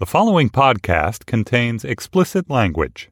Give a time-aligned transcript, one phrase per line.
[0.00, 3.10] The following podcast contains explicit language.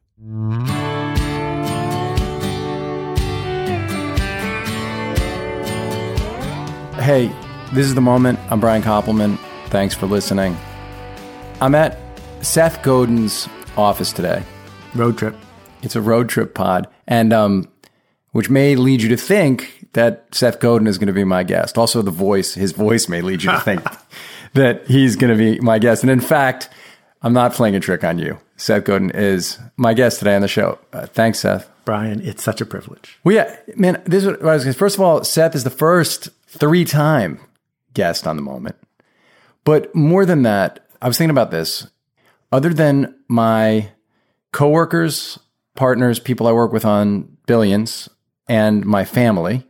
[7.03, 7.29] Hey,
[7.73, 8.39] this is the moment.
[8.49, 9.37] I'm Brian Koppelman.
[9.65, 10.55] Thanks for listening.
[11.59, 11.97] I'm at
[12.39, 14.41] Seth Godin's office today.
[14.95, 15.35] Road trip.
[15.81, 17.67] It's a road trip pod, and um,
[18.31, 21.77] which may lead you to think that Seth Godin is going to be my guest.
[21.77, 23.83] Also, the voice, his voice may lead you to think
[24.53, 26.01] that he's going to be my guest.
[26.01, 26.69] And in fact,
[27.21, 28.39] I'm not playing a trick on you.
[28.57, 30.79] Seth Godin is my guest today on the show.
[30.93, 31.69] Uh, thanks, Seth.
[31.85, 33.17] Brian, it's such a privilege.
[33.23, 35.63] Well, yeah, man, this is what I was going to First of all, Seth is
[35.63, 37.39] the first three time
[37.93, 38.75] guest on the moment.
[39.63, 41.87] But more than that, I was thinking about this.
[42.51, 43.89] Other than my
[44.51, 45.39] coworkers,
[45.75, 48.09] partners, people I work with on billions,
[48.47, 49.65] and my family,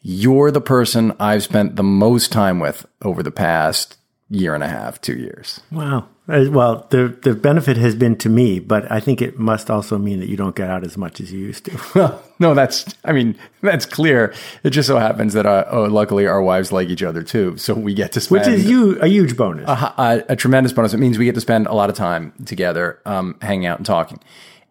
[0.00, 3.96] you're the person I've spent the most time with over the past
[4.28, 5.60] year and a half, two years.
[5.70, 6.08] Wow.
[6.28, 10.20] Well, the the benefit has been to me, but I think it must also mean
[10.20, 11.78] that you don't get out as much as you used to.
[11.94, 14.32] Well, no, that's, I mean, that's clear.
[14.64, 17.56] It just so happens that, uh, oh, luckily our wives like each other too.
[17.56, 19.68] So we get to spend Which is you a huge bonus.
[19.68, 20.94] a, a tremendous bonus.
[20.94, 23.86] It means we get to spend a lot of time together, um, hanging out and
[23.86, 24.18] talking.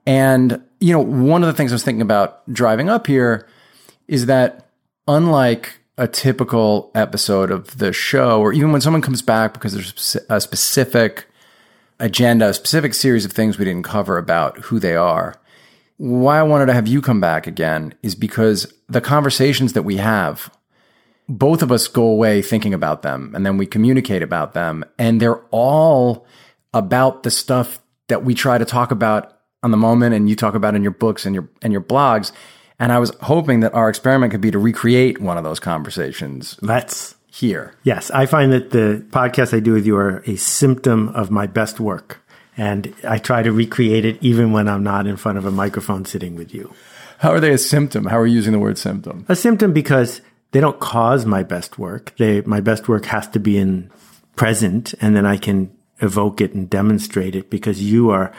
[0.06, 3.48] And, you know, one of the things I was thinking about driving up here
[4.08, 4.68] is that
[5.08, 10.18] unlike a typical episode of the show, or even when someone comes back because there's
[10.30, 11.26] a specific
[12.02, 15.36] agenda, a specific series of things we didn't cover about who they are,
[15.98, 19.98] why I wanted to have you come back again is because the conversations that we
[19.98, 20.52] have,
[21.30, 24.84] both of us go away thinking about them and then we communicate about them.
[24.98, 26.26] And they're all
[26.74, 30.56] about the stuff that we try to talk about on the moment and you talk
[30.56, 32.32] about in your books and your and your blogs.
[32.80, 36.58] And I was hoping that our experiment could be to recreate one of those conversations
[36.62, 37.16] Let's.
[37.32, 37.74] Here.
[37.84, 41.48] Yes, I find that the podcasts I do with you are a symptom of my
[41.48, 42.20] best work.
[42.58, 46.04] And I try to recreate it even when I'm not in front of a microphone
[46.04, 46.74] sitting with you.
[47.20, 48.06] How are they a symptom?
[48.06, 49.26] How are you using the word symptom?
[49.30, 52.14] A symptom because they don't cause my best work.
[52.18, 53.90] They, my best work has to be in
[54.36, 58.34] present and then I can evoke it and demonstrate it because you are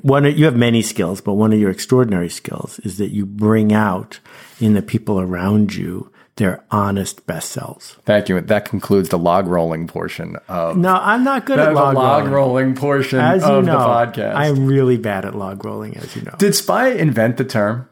[0.00, 3.72] one, you have many skills, but one of your extraordinary skills is that you bring
[3.72, 4.18] out
[4.58, 7.96] in the people around you their honest best selves.
[8.04, 8.40] Thank you.
[8.40, 12.32] That concludes the log rolling portion of No, I'm not good at log, log rolling.
[12.32, 13.78] rolling portion As you of know, the
[14.22, 14.34] podcast.
[14.34, 16.34] I'm really bad at log rolling, as you know.
[16.38, 17.88] Did Spy invent the term?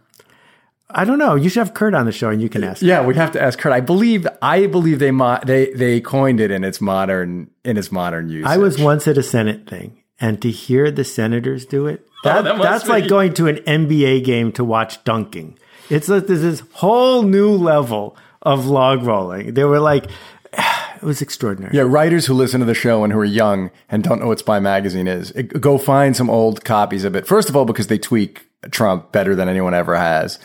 [0.97, 1.35] I don't know.
[1.35, 2.81] You should have Kurt on the show and you can ask.
[2.83, 3.73] Yeah, we have to ask Kurt.
[3.73, 7.91] I believe I believe they mo- they they coined it in its modern in its
[7.91, 8.47] modern use.
[8.47, 12.39] I was once at a Senate thing, and to hear the senators do it, that,
[12.39, 15.59] Oh, that that's be- like going to an NBA game to watch dunking.
[15.91, 19.55] It's like there's this whole new level of log rolling.
[19.55, 20.07] They were like,
[20.53, 21.77] it was extraordinary.
[21.77, 24.39] Yeah, writers who listen to the show and who are young and don't know what
[24.39, 27.27] Spy Magazine is, go find some old copies of it.
[27.27, 30.39] First of all, because they tweak Trump better than anyone ever has,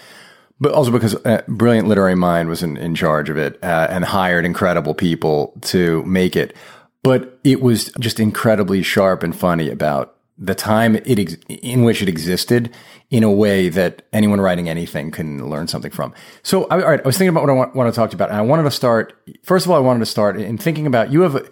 [0.60, 4.04] but also because a brilliant literary mind was in, in charge of it uh, and
[4.04, 6.56] hired incredible people to make it.
[7.02, 12.02] But it was just incredibly sharp and funny about the time it ex- in which
[12.02, 12.74] it existed
[13.10, 16.14] in a way that anyone writing anything can learn something from.
[16.44, 18.14] So, I, all right, I was thinking about what I want, want to talk to
[18.14, 19.14] you about, and I wanted to start.
[19.44, 21.50] First of all, I wanted to start in thinking about you have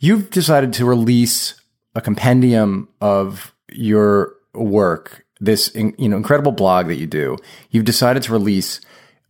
[0.00, 1.54] you've decided to release
[1.94, 5.24] a compendium of your work.
[5.40, 7.36] This in, you know incredible blog that you do.
[7.70, 8.80] You've decided to release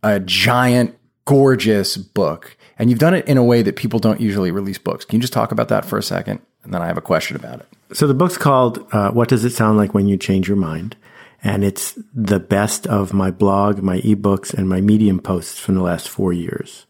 [0.01, 4.51] a giant, gorgeous book, and you've done it in a way that people don't usually
[4.51, 5.05] release books.
[5.05, 6.41] Can you just talk about that for a second?
[6.63, 7.67] And then I have a question about it.
[7.95, 10.97] So the book's called uh, "What Does It Sound Like When You Change Your Mind,"
[11.41, 15.81] and it's the best of my blog, my ebooks, and my Medium posts from the
[15.81, 16.87] last four years.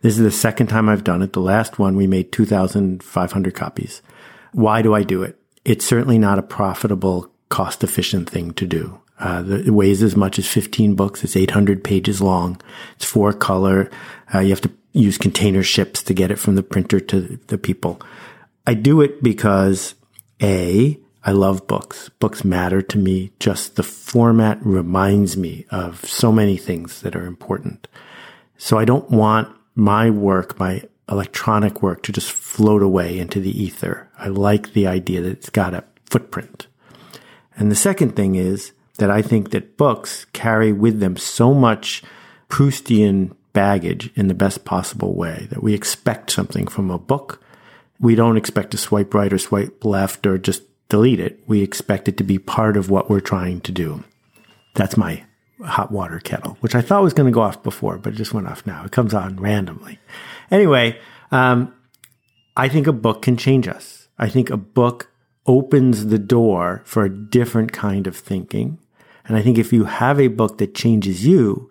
[0.00, 1.32] This is the second time I've done it.
[1.32, 4.02] The last one we made two thousand five hundred copies.
[4.50, 5.40] Why do I do it?
[5.64, 9.00] It's certainly not a profitable, cost-efficient thing to do.
[9.20, 11.22] Uh, it weighs as much as 15 books.
[11.22, 12.60] It's 800 pages long.
[12.96, 13.90] It's four color.
[14.34, 17.58] Uh, you have to use container ships to get it from the printer to the
[17.58, 18.00] people.
[18.66, 19.94] I do it because
[20.42, 22.08] A, I love books.
[22.20, 23.32] Books matter to me.
[23.38, 27.88] Just the format reminds me of so many things that are important.
[28.56, 33.62] So I don't want my work, my electronic work to just float away into the
[33.62, 34.10] ether.
[34.18, 36.66] I like the idea that it's got a footprint.
[37.56, 42.02] And the second thing is that I think that books carry with them so much
[42.48, 47.42] Proustian baggage in the best possible way that we expect something from a book.
[48.00, 51.42] We don't expect to swipe right or swipe left or just delete it.
[51.46, 54.04] We expect it to be part of what we're trying to do.
[54.74, 55.24] That's my
[55.64, 58.32] hot water kettle, which I thought was going to go off before, but it just
[58.32, 58.84] went off now.
[58.84, 59.98] It comes on randomly.
[60.50, 60.98] Anyway,
[61.32, 61.74] um,
[62.56, 64.08] I think a book can change us.
[64.18, 65.10] I think a book
[65.46, 68.78] opens the door for a different kind of thinking.
[69.26, 71.70] And I think if you have a book that changes you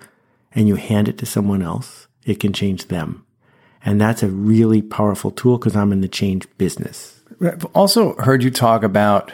[0.52, 3.26] and you hand it to someone else, it can change them.
[3.86, 7.22] And that's a really powerful tool because I'm in the change business.
[7.42, 9.32] I've also heard you talk about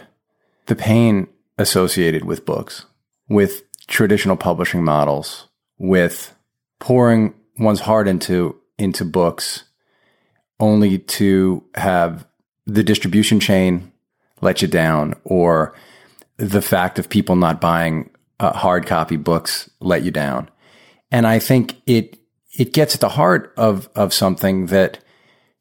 [0.66, 2.86] the pain associated with books,
[3.30, 5.48] with traditional publishing models,
[5.78, 6.34] with
[6.80, 9.64] pouring one's heart into into books
[10.60, 12.26] only to have
[12.66, 13.92] the distribution chain
[14.42, 15.76] let you down or
[16.38, 18.10] the fact of people not buying
[18.40, 20.50] uh, hard copy books let you down.
[21.12, 22.18] And I think it
[22.58, 25.00] it gets at the heart of of something that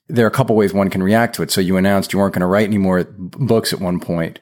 [0.08, 1.50] there are a couple ways one can react to it.
[1.50, 4.40] So you announced you weren't going to write any more books at one point.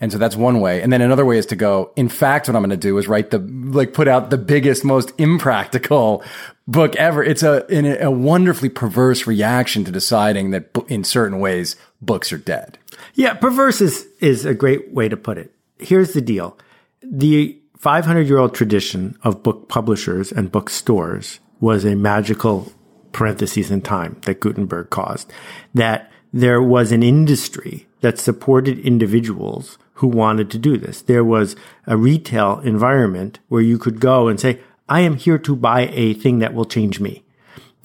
[0.00, 0.80] And so that's one way.
[0.80, 3.08] And then another way is to go, in fact, what I'm going to do is
[3.08, 6.22] write the, like put out the biggest, most impractical
[6.68, 7.24] book ever.
[7.24, 7.64] It's a,
[8.04, 12.78] a wonderfully perverse reaction to deciding that in certain ways books are dead.
[13.14, 13.34] Yeah.
[13.34, 15.52] Perverse is, is a great way to put it.
[15.78, 16.56] Here's the deal.
[17.02, 22.72] The 500 year old tradition of book publishers and bookstores was a magical
[23.12, 25.32] parentheses in time that Gutenberg caused.
[25.74, 31.02] That there was an industry that supported individuals who wanted to do this.
[31.02, 31.56] There was
[31.86, 36.14] a retail environment where you could go and say, I am here to buy a
[36.14, 37.24] thing that will change me.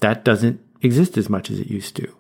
[0.02, 2.16] That doesn't exist as much as it used to.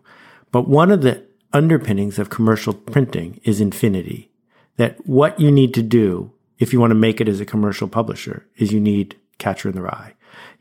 [0.52, 4.32] But one of the underpinnings of commercial printing is infinity.
[4.78, 7.88] That what you need to do if you want to make it as a commercial
[7.88, 10.14] publisher is you need Catcher in the Rye.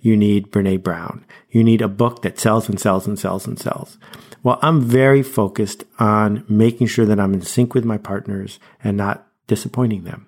[0.02, 1.24] You need Brene Brown.
[1.48, 3.96] You need a book that sells and sells and sells and sells.
[4.42, 8.96] Well, I'm very focused on making sure that I'm in sync with my partners and
[8.96, 10.26] not disappointing them.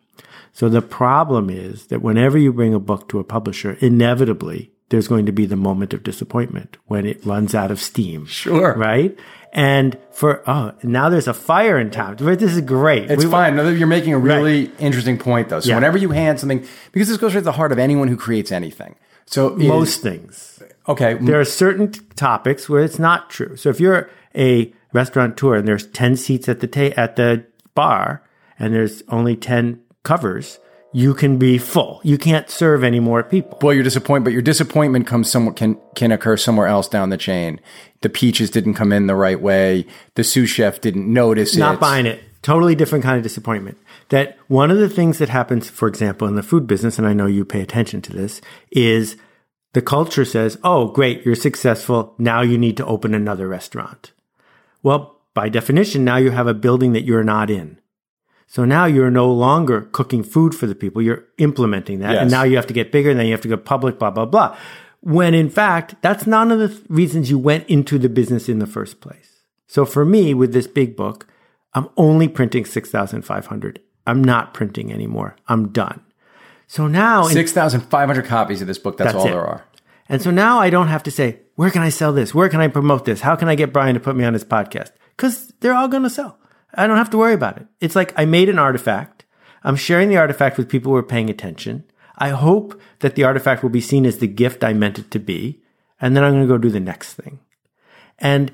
[0.53, 5.09] So the problem is that whenever you bring a book to a publisher, inevitably there's
[5.09, 8.27] going to be the moment of disappointment when it runs out of steam.
[8.27, 8.75] Sure.
[8.75, 9.19] Right?
[9.53, 12.17] And for, oh, now there's a fire in town.
[12.17, 13.11] This is great.
[13.11, 13.57] It's we, fine.
[13.57, 14.81] You're making a really right.
[14.81, 15.61] interesting point, though.
[15.61, 15.77] So yeah.
[15.77, 18.53] whenever you hand something, because this goes right to the heart of anyone who creates
[18.53, 18.95] anything.
[19.27, 20.63] So most things.
[20.89, 21.15] Okay.
[21.15, 23.57] There are certain topics where it's not true.
[23.57, 27.45] So if you're a restaurateur and there's 10 seats at the ta- at the
[27.75, 28.23] bar
[28.59, 30.59] and there's only 10 covers,
[30.93, 32.01] you can be full.
[32.05, 33.59] You can't serve any more people.
[33.63, 37.17] Well, you're disappointed, but your disappointment comes somewhat can can occur somewhere else down the
[37.17, 37.61] chain.
[38.03, 39.87] The peaches didn't come in the right way.
[40.15, 41.81] The sous chef didn't notice Not it.
[41.81, 42.23] buying it.
[42.43, 43.79] Totally different kind of disappointment.
[44.11, 47.15] That one of the things that happens, for example, in the food business, and I
[47.15, 48.41] know you pay attention to this,
[48.71, 49.17] is
[49.73, 52.15] the culture says, oh, great, you're successful.
[52.19, 54.13] Now you need to open another restaurant.
[54.83, 57.79] Well, by definition, now you have a building that you're not in.
[58.47, 61.03] So now you're no longer cooking food for the people.
[61.03, 62.13] You're implementing that.
[62.13, 62.23] Yes.
[62.23, 64.11] And now you have to get bigger and then you have to go public, blah,
[64.11, 64.57] blah, blah.
[65.01, 68.61] When in fact, that's none of the th- reasons you went into the business in
[68.61, 69.43] the first place.
[69.67, 71.27] So for me, with this big book,
[71.73, 73.81] I'm only printing 6,500.
[74.07, 75.37] I'm not printing anymore.
[75.49, 76.01] I'm done.
[76.67, 78.97] So now 6,500 copies of this book.
[78.97, 79.31] That's, that's all it.
[79.31, 79.65] there are.
[80.09, 82.35] And so now I don't have to say, where can I sell this?
[82.35, 83.21] Where can I promote this?
[83.21, 84.91] How can I get Brian to put me on his podcast?
[85.17, 86.39] Because they're all going to sell.
[86.75, 87.67] I don't have to worry about it.
[87.81, 89.25] It's like I made an artifact.
[89.63, 91.85] I'm sharing the artifact with people who are paying attention.
[92.19, 95.19] I hope that the artifact will be seen as the gift I meant it to
[95.19, 95.63] be.
[96.01, 97.39] And then I'm going to go do the next thing.
[98.19, 98.53] And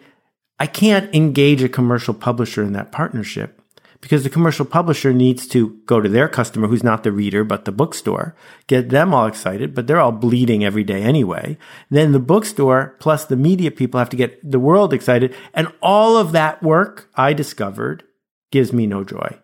[0.59, 3.60] I can't engage a commercial publisher in that partnership
[4.01, 7.65] because the commercial publisher needs to go to their customer who's not the reader but
[7.65, 8.35] the bookstore,
[8.67, 11.59] get them all excited, but they're all bleeding every day anyway.
[11.91, 15.35] Then the bookstore plus the media people have to get the world excited.
[15.55, 18.05] And all of that work I discovered
[18.51, 19.39] gives me no joy.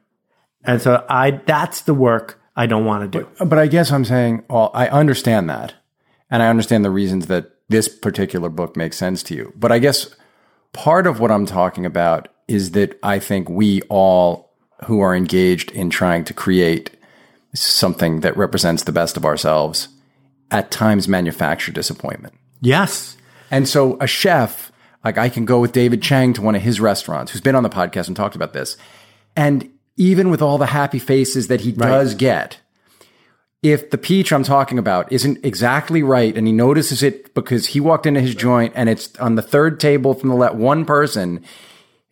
[0.64, 3.28] And so I, that's the work I don't want to do.
[3.38, 5.74] But, but I guess I'm saying, well, I understand that.
[6.30, 9.52] And I understand the reasons that this particular book makes sense to you.
[9.54, 10.14] But I guess
[10.72, 14.45] part of what I'm talking about is that I think we all
[14.84, 16.90] who are engaged in trying to create
[17.54, 19.88] something that represents the best of ourselves
[20.50, 22.34] at times manufacture disappointment.
[22.60, 23.16] Yes.
[23.50, 24.70] And so a chef,
[25.04, 27.62] like I can go with David Chang to one of his restaurants who's been on
[27.62, 28.76] the podcast and talked about this.
[29.34, 31.88] And even with all the happy faces that he right.
[31.88, 32.58] does get,
[33.62, 37.80] if the peach I'm talking about isn't exactly right and he notices it because he
[37.80, 41.42] walked into his joint and it's on the third table from the let one person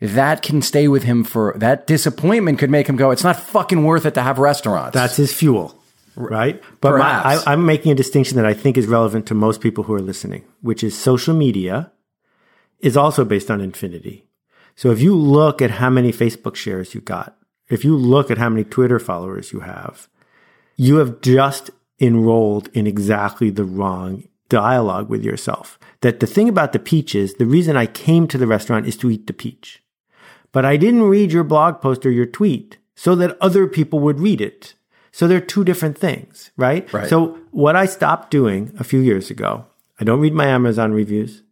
[0.04, 3.84] that can stay with him for that disappointment could make him go, it's not fucking
[3.84, 4.94] worth it to have restaurants.
[4.94, 5.80] That's his fuel.
[6.16, 6.62] Right.
[6.80, 9.84] But my, I, I'm making a distinction that I think is relevant to most people
[9.84, 11.90] who are listening, which is social media
[12.80, 14.26] is also based on infinity.
[14.76, 17.37] So if you look at how many Facebook shares you got,
[17.68, 20.08] if you look at how many Twitter followers you have,
[20.76, 21.70] you have just
[22.00, 25.78] enrolled in exactly the wrong dialogue with yourself.
[26.00, 28.96] That the thing about the peach is the reason I came to the restaurant is
[28.99, 29.82] to eat the peach.
[30.54, 34.20] But I didn't read your blog post or your tweet so that other people would
[34.20, 34.75] read it.
[35.12, 36.90] So they're two different things, right?
[36.92, 37.08] Right.
[37.08, 39.66] So what I stopped doing a few years ago,
[40.00, 41.42] I don't read my Amazon reviews.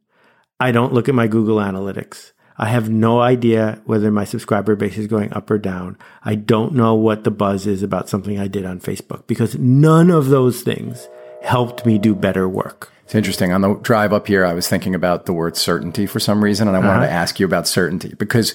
[0.58, 2.32] I don't look at my Google Analytics.
[2.58, 5.96] I have no idea whether my subscriber base is going up or down.
[6.24, 10.10] I don't know what the buzz is about something I did on Facebook because none
[10.10, 11.08] of those things
[11.42, 12.92] helped me do better work.
[13.04, 13.52] It's interesting.
[13.52, 16.68] On the drive up here, I was thinking about the word certainty for some reason,
[16.68, 17.06] and I wanted Uh-huh.
[17.06, 18.54] to ask you about certainty because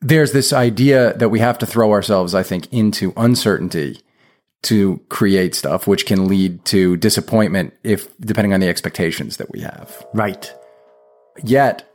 [0.00, 4.00] there's this idea that we have to throw ourselves, I think, into uncertainty
[4.62, 9.60] to create stuff, which can lead to disappointment if depending on the expectations that we
[9.60, 10.06] have.
[10.14, 10.52] Right.
[11.42, 11.88] Yet,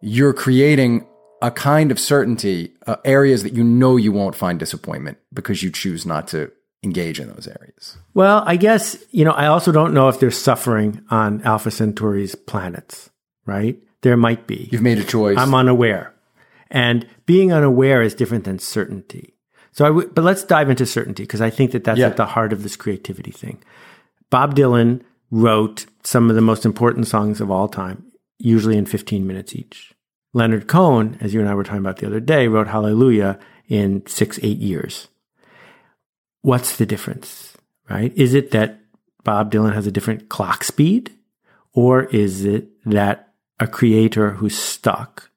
[0.00, 1.06] you're creating
[1.40, 5.70] a kind of certainty, uh, areas that you know you won't find disappointment because you
[5.70, 6.52] choose not to
[6.84, 7.96] engage in those areas.
[8.14, 12.34] Well, I guess, you know, I also don't know if there's suffering on Alpha Centauri's
[12.34, 13.10] planets,
[13.44, 13.76] right?
[14.02, 14.68] There might be.
[14.72, 15.38] You've made a choice.
[15.38, 16.12] I'm unaware.
[16.70, 19.34] And being unaware is different than certainty.
[19.72, 22.06] So I w- but let's dive into certainty because I think that that's Yeah.
[22.08, 23.62] at the heart of this creativity thing.
[24.30, 28.04] Bob Dylan wrote some of the most important songs of all time,
[28.38, 29.92] usually in 15 minutes each.
[30.34, 34.02] Leonard Cohen, as you and I were talking about the other day, wrote Hallelujah in
[34.06, 35.08] six, eight years.
[36.42, 37.56] What's the difference,
[37.88, 38.12] right?
[38.16, 38.80] Is it that
[39.24, 41.12] Bob Dylan has a different clock speed?
[41.74, 43.31] Or is it that
[43.62, 45.30] a creator who's stuck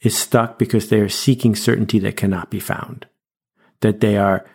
[0.00, 3.06] is stuck because they are seeking certainty that cannot be found?
[3.80, 4.46] That they are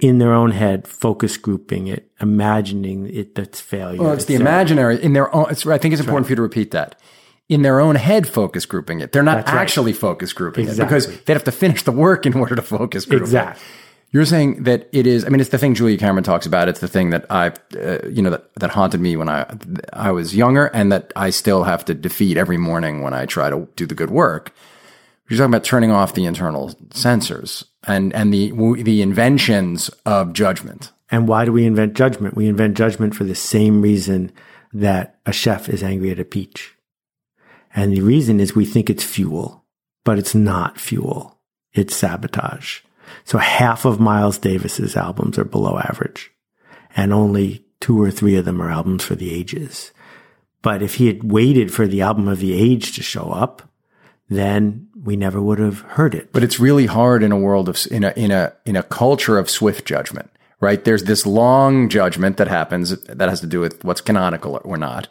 [0.00, 4.00] in their own head, focus grouping it, imagining it that's failure.
[4.00, 5.50] Well, it's the imaginary in their own.
[5.50, 7.00] It's, I think it's important for you to repeat that.
[7.48, 9.12] In their own head, focus grouping it.
[9.12, 9.62] They're not That's right.
[9.62, 13.06] actually focus grouping it because they'd have to finish the work in order to focus
[13.06, 13.22] group.
[13.22, 13.24] it.
[13.24, 13.64] Exactly.
[14.10, 15.24] You're saying that it is.
[15.24, 16.68] I mean, it's the thing Julia Cameron talks about.
[16.68, 19.46] It's the thing that I, uh, you know, that, that haunted me when I
[19.92, 23.50] I was younger, and that I still have to defeat every morning when I try
[23.50, 24.54] to do the good work.
[25.28, 30.90] You're talking about turning off the internal censors and and the the inventions of judgment.
[31.10, 32.36] And why do we invent judgment?
[32.36, 34.32] We invent judgment for the same reason
[34.72, 36.74] that a chef is angry at a peach.
[37.74, 39.64] And the reason is we think it's fuel,
[40.04, 41.38] but it's not fuel.
[41.72, 42.80] It's sabotage.
[43.28, 46.30] So half of Miles Davis's albums are below average
[46.96, 49.92] and only two or three of them are albums for the ages.
[50.62, 53.70] But if he had waited for the album of the age to show up,
[54.30, 56.32] then we never would have heard it.
[56.32, 59.36] But it's really hard in a world of in a in a in a culture
[59.36, 60.30] of swift judgment,
[60.60, 60.82] right?
[60.82, 65.08] There's this long judgment that happens that has to do with what's canonical or not.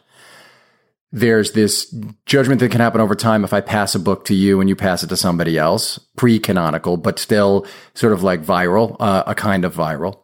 [1.10, 1.94] There's this
[2.26, 4.76] judgment that can happen over time if I pass a book to you and you
[4.76, 9.64] pass it to somebody else, pre-canonical, but still sort of like viral, uh, a kind
[9.64, 10.18] of viral.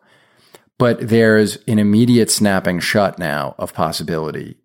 [0.77, 4.57] But there's an immediate snapping shut now of possibility.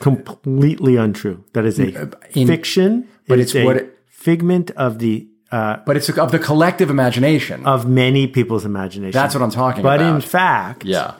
[0.00, 1.44] completely untrue.
[1.54, 5.78] That is a in- fiction, but It's it's a what it- figment of the uh,
[5.84, 7.66] But it's of the collective imagination.
[7.66, 9.12] of many people's imagination.
[9.12, 10.08] That's what I'm talking but about.
[10.10, 11.14] But in fact, yeah.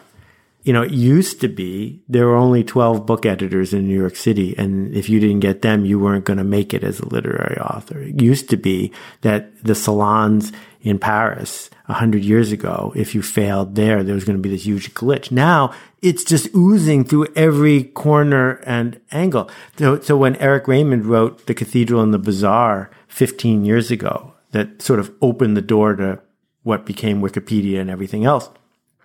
[0.63, 4.17] You know, it used to be there were only twelve book editors in New York
[4.17, 7.09] City, and if you didn't get them, you weren't going to make it as a
[7.09, 8.01] literary author.
[8.01, 8.93] It used to be
[9.23, 14.25] that the salons in Paris a hundred years ago, if you failed there, there was
[14.25, 15.31] going to be this huge glitch.
[15.31, 19.49] Now it's just oozing through every corner and angle.
[19.79, 24.83] So, so when Eric Raymond wrote The Cathedral and the Bazaar 15 years ago, that
[24.83, 26.21] sort of opened the door to
[26.65, 28.51] what became Wikipedia and everything else.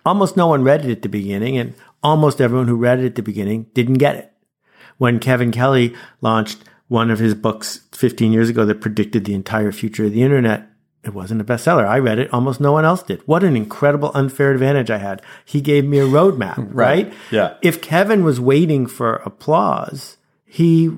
[0.08, 3.14] Almost no one read it at the beginning, and almost everyone who read it at
[3.14, 4.32] the beginning didn't get it.
[4.96, 9.70] When Kevin Kelly launched one of his books 15 years ago that predicted the entire
[9.70, 10.66] future of the internet,
[11.04, 11.86] it wasn't a bestseller.
[11.86, 12.32] I read it.
[12.32, 13.20] Almost no one else did.
[13.28, 15.20] What an incredible unfair advantage I had.
[15.44, 17.12] He gave me a roadmap, right?
[17.30, 17.58] Yeah.
[17.60, 20.90] If Kevin was waiting for applause, he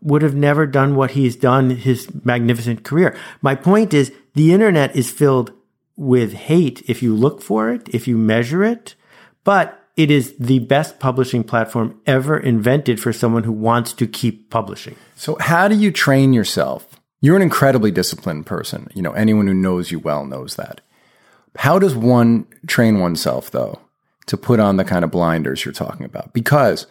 [0.00, 3.16] would have never done what he's done his magnificent career.
[3.42, 5.50] My point is the internet is filled
[5.98, 8.94] with hate if you look for it, if you measure it,
[9.44, 14.48] but it is the best publishing platform ever invented for someone who wants to keep
[14.48, 14.94] publishing.
[15.16, 17.00] So how do you train yourself?
[17.20, 18.88] You're an incredibly disciplined person.
[18.94, 20.80] You know, anyone who knows you well knows that.
[21.56, 23.80] How does one train oneself though
[24.26, 26.32] to put on the kind of blinders you're talking about?
[26.32, 26.86] Because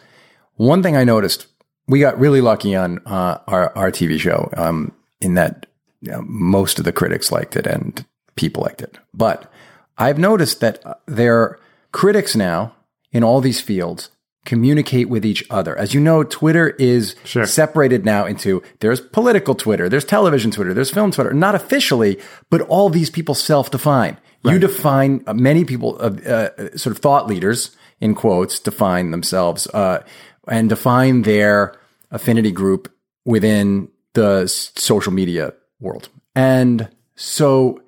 [0.56, 1.46] one thing I noticed,
[1.86, 5.64] we got really lucky on uh, our our TV show um, in that
[6.02, 8.04] you know, most of the critics liked it and
[8.38, 8.98] people liked it.
[9.12, 9.50] But
[9.98, 11.58] I've noticed that their
[11.92, 12.74] critics now
[13.12, 14.10] in all these fields
[14.44, 15.76] communicate with each other.
[15.76, 17.44] As you know, Twitter is Sure.
[17.44, 21.34] separated now into there's political Twitter, there's television Twitter, there's film Twitter.
[21.34, 22.18] Not officially,
[22.48, 24.16] but all these people self-define.
[24.44, 29.66] You define uh, many people, uh, uh, sort of thought leaders in quotes, define themselves
[29.74, 30.02] uh,
[30.46, 31.74] and define their
[32.10, 32.90] affinity group
[33.26, 36.08] within the social media world.
[36.34, 37.82] And so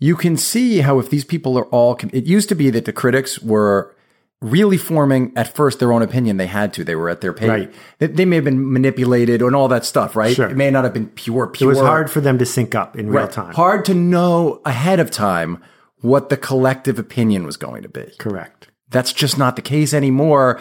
[0.00, 2.92] you can see how if these people are all, it used to be that the
[2.92, 3.94] critics were
[4.40, 6.38] really forming at first their own opinion.
[6.38, 6.84] They had to.
[6.84, 7.48] They were at their pay.
[7.48, 7.74] Right.
[7.98, 10.34] They, they may have been manipulated and all that stuff, right?
[10.34, 10.48] Sure.
[10.48, 11.70] It may not have been pure, pure.
[11.70, 13.54] It was hard for them to sync up in real time.
[13.54, 15.62] Hard to know ahead of time
[16.00, 18.06] what the collective opinion was going to be.
[18.18, 18.68] Correct.
[18.88, 20.58] That's just not the case anymore.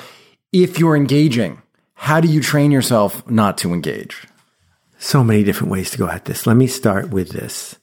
[0.52, 1.62] If you're engaging,
[1.94, 4.28] how do you train yourself not to engage?
[4.98, 6.46] So many different ways to go at this.
[6.46, 7.78] Let me start with this.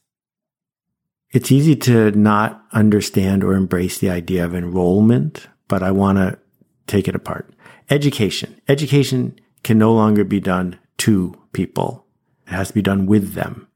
[1.33, 6.39] It's easy to not understand or embrace the idea of enrollment, but I want to
[6.87, 7.53] take it apart.
[7.91, 8.61] Education.
[8.69, 12.07] Education can no longer be done to people.
[12.47, 13.69] It has to be done with them.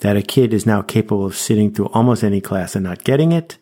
[0.00, 3.32] That a kid is now capable of sitting through almost any class and not getting
[3.32, 3.58] it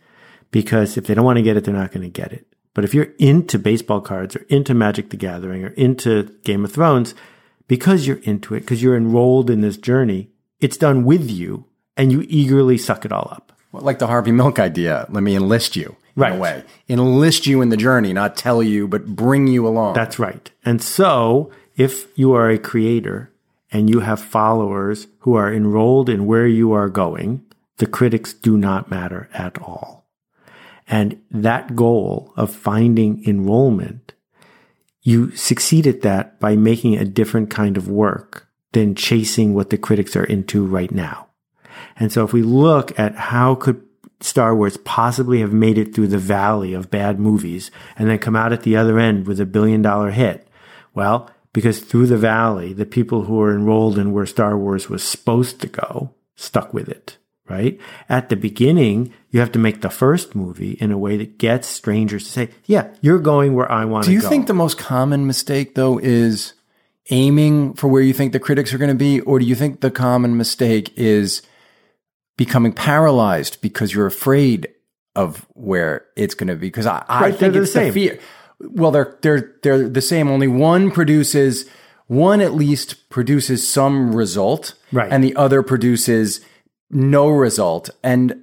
[0.51, 2.47] because if they don't want to get it, they're not going to get it.
[2.75, 6.73] But if you're into baseball cards or into Magic the Gathering or into Game of
[6.73, 7.15] Thrones,
[7.69, 11.65] because you're into it, because you're enrolled in this journey, it's done with you
[11.97, 13.53] and you eagerly suck it all up.
[13.73, 16.35] Well, Like the Harvey Milk idea, let me enlist you in Right.
[16.35, 16.65] a way.
[16.89, 19.95] Enlist you in the journey, not tell you, but bring you along.
[19.95, 20.51] That's right.
[20.65, 23.31] And so if you are a creator
[23.73, 27.43] and you have followers who are enrolled in where you are going,
[27.79, 30.07] the critics do not matter at all.
[30.89, 34.15] And that goal of finding enrollment,
[35.03, 39.79] you succeed at that by making a different kind of work than chasing what the
[39.79, 41.27] critics are into right now.
[41.99, 43.83] And so if we look at how could
[44.21, 48.37] Star Wars possibly have made it through the valley of bad movies and then come
[48.37, 50.49] out at the other end with a billion dollar hit?
[50.95, 55.03] Well, because through the valley, the people who were enrolled in where Star Wars was
[55.03, 57.17] supposed to go stuck with it,
[57.49, 57.81] right?
[58.09, 61.67] At the beginning, you have to make the first movie in a way that gets
[61.67, 64.15] strangers to say, yeah, you're going where I want to go.
[64.15, 64.25] Do go.
[64.25, 66.53] you think the most common mistake, though, is
[67.11, 69.21] aiming for where you think the critics are going to be?
[69.21, 71.43] Or do you think the common mistake is
[72.37, 74.69] becoming paralyzed because you're afraid
[75.15, 76.67] of where it's going to be?
[76.69, 77.93] Because I, I Right, they're think the it's same.
[77.93, 78.19] fear.
[78.61, 80.29] Well, they're, they're, they're the same.
[80.29, 81.69] Only one produces,
[82.07, 84.75] one at least produces some result.
[84.93, 85.11] Right.
[85.11, 86.41] And the other produces
[86.91, 87.91] no result.
[88.03, 88.43] And,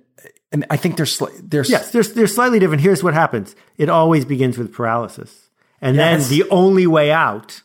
[0.52, 2.82] and I think there's, sli- there's, Yes, they're, they're slightly different.
[2.82, 3.56] Here's what happens.
[3.78, 5.50] It always begins with paralysis.
[5.82, 6.30] And Yes.
[6.30, 7.62] then the only way out,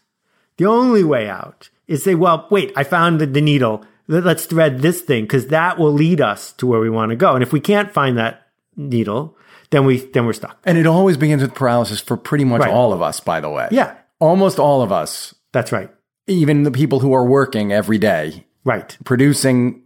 [0.56, 3.84] the only way out is say, well, wait, I found the, the needle.
[4.08, 7.16] Let- Let's thread this thing because that will lead us to where we want to
[7.16, 7.34] go.
[7.34, 9.36] And if we can't find that needle,
[9.70, 10.58] then we, then we're stuck.
[10.64, 12.70] And it always begins with paralysis for pretty much Right.
[12.72, 13.68] all of us, by the way.
[13.70, 13.94] Yeah.
[14.18, 15.90] Almost all of us, That's right.
[16.26, 18.96] even the people who are working every day, Right.
[19.04, 19.82] producing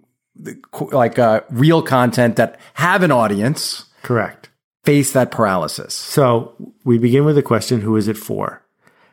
[0.92, 4.48] like uh, real content that have an audience, Correct.
[4.84, 5.94] face that paralysis.
[5.94, 6.54] So
[6.84, 8.62] we begin with the question, who is it for?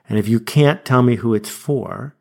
[0.08, 2.16] And if you can't tell me who it's for,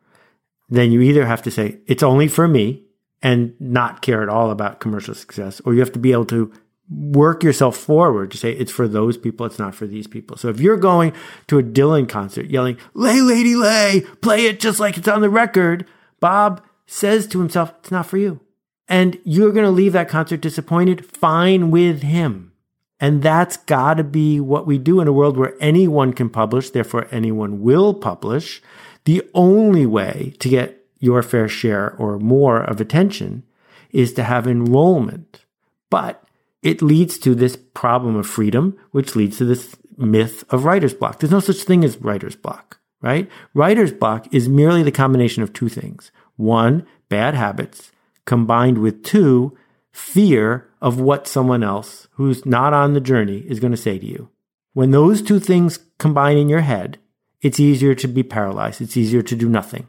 [0.69, 2.83] then you either have to say, it's only for me
[3.21, 6.51] and not care at all about commercial success, or you have to be able to
[6.89, 10.37] work yourself forward to say, it's for those people, it's not for these people.
[10.37, 11.13] So if you're going
[11.47, 15.29] to a Dylan concert yelling, lay, lady, lay, play it just like it's on the
[15.29, 15.85] record,
[16.19, 18.39] Bob says to himself, it's not for you.
[18.87, 22.53] And you're going to leave that concert disappointed, fine with him.
[22.99, 26.71] And that's got to be what we do in a world where anyone can publish,
[26.71, 28.61] therefore anyone will publish.
[29.09, 33.41] The only way to get your fair share or more of attention
[33.89, 35.45] is to have enrollment.
[35.89, 36.23] But
[36.61, 41.17] it leads to this problem of freedom, which leads to this myth of writer's block.
[41.17, 43.27] There's no such thing as writer's block, right?
[43.55, 46.11] Writer's block is merely the combination of two things.
[46.35, 47.91] One, bad habits
[48.25, 49.57] combined with two,
[49.91, 54.05] fear of what someone else who's not on the journey is going to say to
[54.05, 54.29] you.
[54.73, 56.99] When those two things combine in your head,
[57.41, 58.81] it's easier to be paralyzed.
[58.81, 59.87] It's easier to do nothing.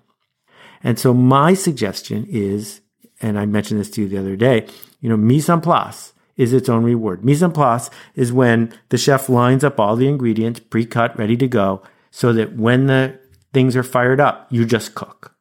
[0.83, 2.81] And so my suggestion is,
[3.21, 4.67] and I mentioned this to you the other day,
[5.01, 7.25] you know, mise en place is its own reward.
[7.25, 11.49] Mise en place is when the chef lines up all the ingredients pre-cut, ready to
[11.49, 13.19] go, so that when the
[13.53, 15.35] things are fired up, you just cook.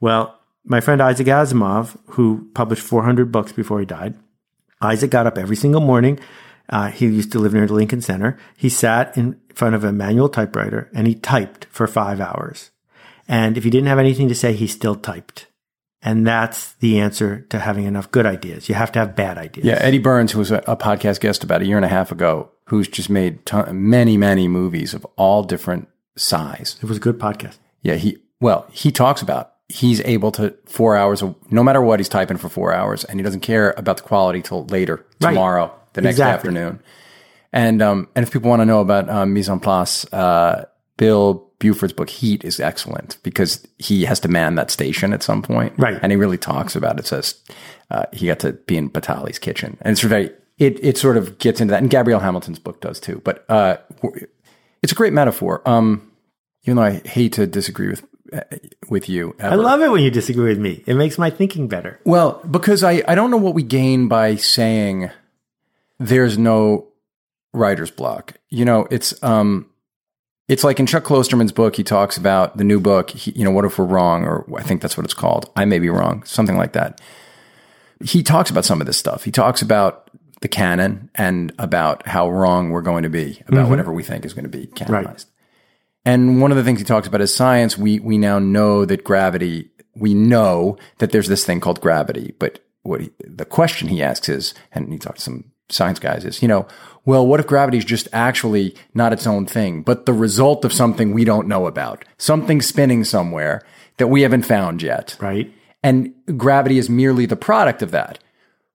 [0.00, 4.14] Well, my friend Isaac Asimov, who published 400 books before he died,
[4.80, 6.18] Isaac got up every single morning.
[6.68, 8.38] Uh, he used to live near the Lincoln Center.
[8.56, 12.70] He sat in front of a manual typewriter and he typed for five hours.
[13.28, 15.46] And if he didn't have anything to say, he still typed.
[16.02, 18.68] And that's the answer to having enough good ideas.
[18.68, 19.66] You have to have bad ideas.
[19.66, 22.12] Yeah, Eddie Burns, who was a, a podcast guest about a year and a half
[22.12, 26.76] ago, who's just made ton, many, many movies of all different size.
[26.82, 27.56] It was a good podcast.
[27.82, 32.08] Yeah, he well, he talks about he's able to four hours, no matter what, he's
[32.10, 35.30] typing for four hours, and he doesn't care about the quality till later Right.
[35.30, 36.48] tomorrow, the next Exactly.
[36.50, 36.80] afternoon.
[37.52, 41.48] And um, and if people want to know about um, mise en place, uh, Bill
[41.60, 45.72] Buford's book Heat is excellent because he has to man that station at some point,
[45.78, 45.98] Right.
[46.02, 47.06] And he really talks about it.
[47.06, 47.36] Says
[47.90, 51.38] uh, he got to be in Batali's kitchen, and it's very it it sort of
[51.38, 53.20] gets into that, and Gabrielle Hamilton's book does too.
[53.24, 53.76] But uh,
[54.82, 55.62] it's a great metaphor.
[55.64, 56.10] Um,
[56.64, 58.40] even though I hate to disagree with uh,
[58.90, 60.82] with you, I love it when you disagree with me.
[60.86, 62.00] It makes my thinking better.
[62.04, 65.10] well, because I, I don't know what we gain by saying
[65.98, 66.88] there's no
[67.52, 68.34] writer's block.
[68.50, 69.70] You know, it's um
[70.48, 73.50] it's like in Chuck Klosterman's book, he talks about the new book, he, you know,
[73.50, 75.50] what if we're wrong, or I think that's what it's called.
[75.56, 77.00] I may be wrong, something like that.
[78.04, 79.24] He talks about some of this stuff.
[79.24, 80.10] He talks about
[80.42, 84.34] the canon and about how wrong we're going to be about whatever we think is
[84.34, 85.30] going to be canonized.
[86.04, 87.78] And one of the things he talks about is science.
[87.78, 89.70] We we now know that gravity.
[89.94, 92.34] We know that there's this thing called gravity.
[92.38, 96.24] But what he, the question he asks is, and he talks to some science guys,
[96.24, 96.66] is you know,
[97.04, 100.72] well, what if gravity is just actually not its own thing, but the result of
[100.72, 103.62] something we don't know about, something spinning somewhere
[103.98, 105.52] that we haven't found yet, Right?
[105.82, 108.18] and gravity is merely the product of that.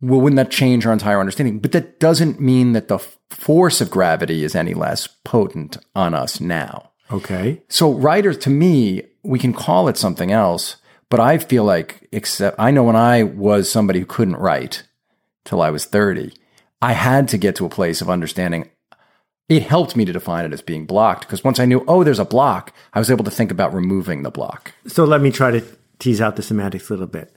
[0.01, 1.59] Well, wouldn't that change our entire understanding?
[1.59, 2.99] But that doesn't mean that the
[3.29, 6.91] force of gravity is any less potent on us now.
[7.11, 7.61] Okay.
[7.67, 10.77] So writers, to me, we can call it something else,
[11.09, 14.83] but I feel like, except I know when I was somebody who couldn't write
[15.43, 16.31] till I was 30,
[16.81, 18.69] I had to get to a place of understanding.
[19.49, 22.19] It helped me to define it as being blocked because once I knew, oh, there's
[22.19, 24.73] a block, I was able to think about removing the block.
[24.87, 25.63] So let me try to
[25.97, 27.35] tease out the semantics a little bit.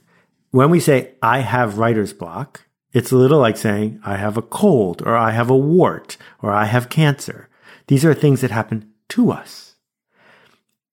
[0.51, 4.43] When we say I have writer's block, it's a little like saying I have a
[4.43, 7.49] cold or I have a wart or I have cancer.
[7.87, 9.75] These are things that happen to us.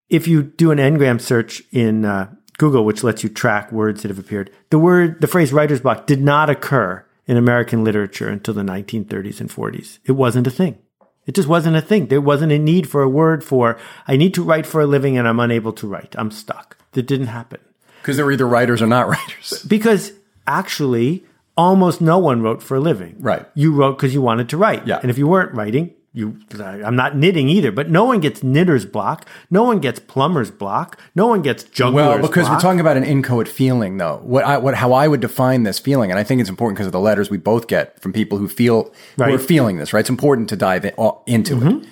[0.09, 4.09] If you do an ngram search in uh, Google, which lets you track words that
[4.09, 8.55] have appeared, the word, the phrase writer's block did not occur in American literature until
[8.55, 10.01] the 1930s and 40s.
[10.05, 10.79] It wasn't a thing.
[11.27, 12.09] It just wasn't a thing.
[12.09, 15.16] There wasn't a need for a word for, I need to write for a living
[15.16, 16.16] and I'm unable to write.
[16.19, 16.77] I'm stuck.
[16.90, 17.61] That didn't happen.
[18.03, 19.64] Because they're either writers or not writers.
[19.69, 20.11] Because
[20.45, 21.25] actually,
[21.57, 23.14] almost no one wrote for a living.
[23.21, 23.47] Right.
[23.55, 24.88] You wrote because you wanted to write.
[24.88, 24.99] Yeah.
[25.01, 28.85] And if you weren't writing, you, I'm not knitting either, but no one gets knitter's
[28.85, 29.29] block.
[29.49, 30.99] No one gets plumber's block.
[31.14, 32.57] No one gets juggler's Well, because block.
[32.57, 34.20] we're talking about an inchoate feeling, though.
[34.25, 36.87] What I, what, how I would define this feeling, and I think it's important because
[36.88, 39.35] of the letters we both get from people who feel who Right.
[39.35, 39.92] are feeling this.
[39.92, 41.87] Right, it's important to dive in, uh, into it.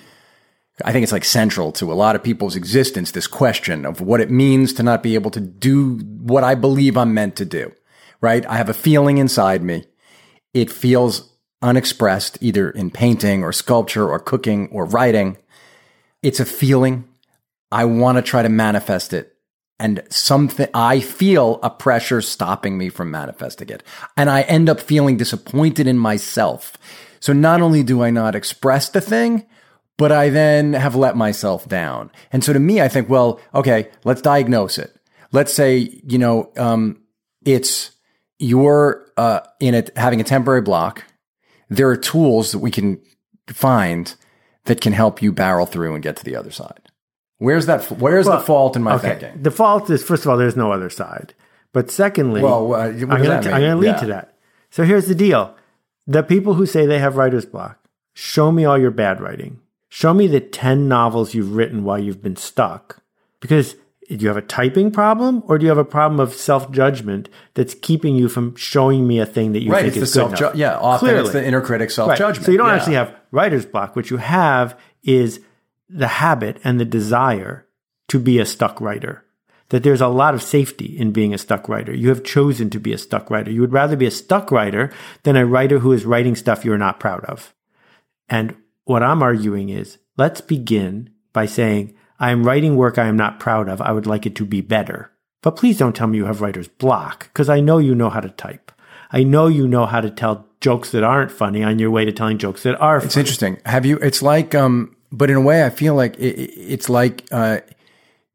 [0.83, 3.11] I think it's like central to a lot of people's existence.
[3.11, 6.97] This question of what it means to not be able to do what I believe
[6.97, 7.71] I'm meant to do.
[8.21, 9.85] Right, I have a feeling inside me.
[10.53, 11.28] It feels
[11.61, 15.37] unexpressed, either in painting or sculpture or cooking or writing.
[16.21, 17.07] It's a feeling.
[17.71, 19.35] I want to try to manifest it.
[19.81, 23.83] And something, I feel a pressure stopping me from manifesting it.
[24.17, 26.73] And I end up feeling disappointed in myself.
[27.21, 29.45] So not only do I not express the thing,
[29.97, 32.11] but I then have let myself down.
[32.31, 34.95] And so to me, I think, well, okay, let's diagnose it.
[35.31, 37.01] Let's say, you know, um,
[37.45, 37.91] it's
[38.39, 41.03] you're uh, in it having a temporary block.
[41.69, 42.99] There are tools that we can
[43.47, 44.13] find
[44.65, 46.89] that can help you barrel through and get to the other side.
[47.37, 47.85] Where's that?
[47.91, 49.17] Where's the fault in my okay.
[49.17, 49.41] thinking?
[49.41, 51.33] The fault is, first of all, there's no other side.
[51.71, 53.97] But secondly, Well, uh, I'm going to lead Yeah.
[53.97, 54.33] to that.
[54.71, 55.55] So here's the deal.
[56.05, 57.79] The people who say they have writer's block,
[58.13, 59.59] show me all your bad writing.
[59.87, 63.01] Show me the 10 novels you've written while you've been stuck.
[63.39, 63.75] Because
[64.09, 67.29] do you have a typing problem or do you have a problem of self judgment
[67.53, 70.25] that's keeping you from showing me a thing that you Right, think it's is the
[70.27, 70.55] good enough?
[70.55, 71.21] Yeah, often Clearly.
[71.21, 72.17] it's the inner critic self Right.
[72.17, 72.45] judgment.
[72.45, 72.75] So you don't Yeah.
[72.75, 73.95] actually have writer's block.
[73.95, 75.39] What you have is
[75.89, 77.65] the habit and the desire
[78.07, 79.23] to be a stuck writer.
[79.69, 81.93] That there's a lot of safety in being a stuck writer.
[81.93, 83.51] You have chosen to be a stuck writer.
[83.51, 84.91] You would rather be a stuck writer
[85.21, 87.53] than a writer who is writing stuff you're not proud of.
[88.27, 93.15] And what I'm arguing is let's begin by saying, I am writing work I am
[93.17, 93.81] not proud of.
[93.81, 95.11] I would like it to be better.
[95.41, 98.19] But please don't tell me you have writer's block because I know you know how
[98.19, 98.71] to type.
[99.11, 102.11] I know you know how to tell jokes that aren't funny on your way to
[102.11, 103.21] telling jokes that are It's funny.
[103.21, 103.57] interesting.
[103.65, 103.97] Have you?
[103.99, 107.59] It's like, um, but in a way, I feel like it, it- it's like uh,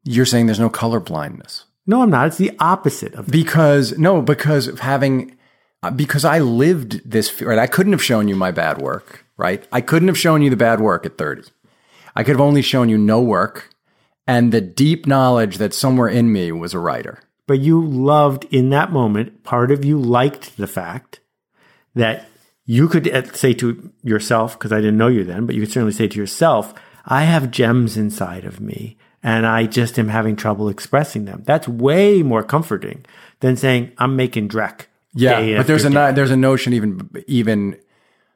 [0.05, 2.27] you're saying there's no color blindness No, I'm not.
[2.29, 5.37] It's the opposite of because no, because of having,
[5.83, 7.41] uh, because I lived this.
[7.43, 9.27] Right, I couldn't have shown you my bad work.
[9.37, 11.43] Right, I couldn't have shown you the bad work at 30.
[12.17, 13.69] I could have only shown you no work
[14.27, 17.21] and the deep knowledge that somewhere in me was a writer.
[17.47, 21.21] but you loved in that moment, part of you liked the fact
[21.95, 22.27] that
[22.65, 25.71] you could uh, say to yourself, because I didn't know you then, but you could
[25.71, 26.73] certainly say to yourself,
[27.05, 31.43] I have gems inside of me and I just am having trouble expressing them.
[31.45, 33.05] That's way more comforting
[33.41, 34.87] than saying, I'm making dreck.
[35.15, 37.79] Yeah, but there's a no- there's a notion even even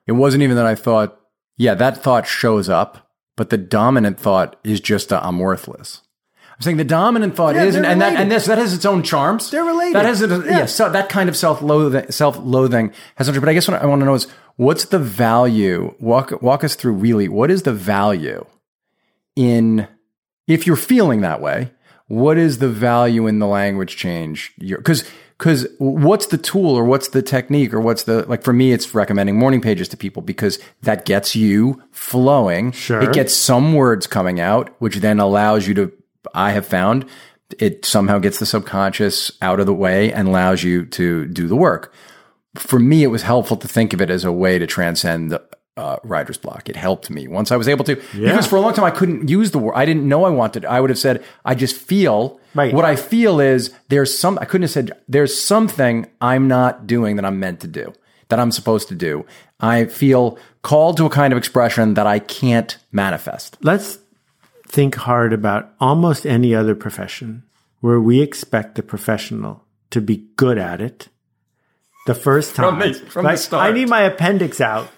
[0.06, 1.18] it wasn't even that I thought
[1.56, 3.07] yeah that thought shows up
[3.38, 6.02] but the dominant thought is just a, I'm worthless.
[6.52, 8.84] I'm saying the dominant thought Yeah, is, and, and that and this that has its
[8.84, 9.52] own charms.
[9.52, 9.94] They're related.
[9.94, 10.58] That has a, yeah.
[10.58, 10.66] Yeah.
[10.66, 13.30] so that kind of self loathing, self loathing has.
[13.30, 15.94] But I guess what I want to know is what's the value?
[16.00, 18.44] Walk walk us through really what is the value
[19.36, 19.86] in
[20.48, 21.70] if you're feeling that way.
[22.08, 24.52] What is the value in the language change?
[24.58, 28.72] Because because what's the tool or what's the technique or what's the like for me
[28.72, 33.00] it's recommending morning pages to people because that gets you flowing Sure.
[33.00, 35.92] it gets some words coming out which then allows you to
[36.34, 37.04] i have found
[37.58, 41.56] it somehow gets the subconscious out of the way and allows you to do the
[41.56, 41.92] work
[42.56, 45.42] for me it was helpful to think of it as a way to transcend the
[45.78, 48.74] uh, writer's block it helped me once i was able to because for a long
[48.74, 51.22] time i couldn't use the word i didn't know i wanted i would have said
[51.44, 52.74] i just feel Right.
[52.74, 57.16] what i feel is there's some i couldn't have said there's something i'm not doing
[57.16, 57.92] that i'm meant to do
[58.28, 59.24] that i'm supposed to do
[59.60, 63.98] i feel called to a kind of expression that i can't manifest Let's
[64.66, 67.44] think hard about almost any other profession
[67.80, 71.08] where we expect the professional to be good at it
[72.06, 72.78] the first time.
[72.78, 73.68] From the- from the start.
[73.68, 74.88] I need my appendix out.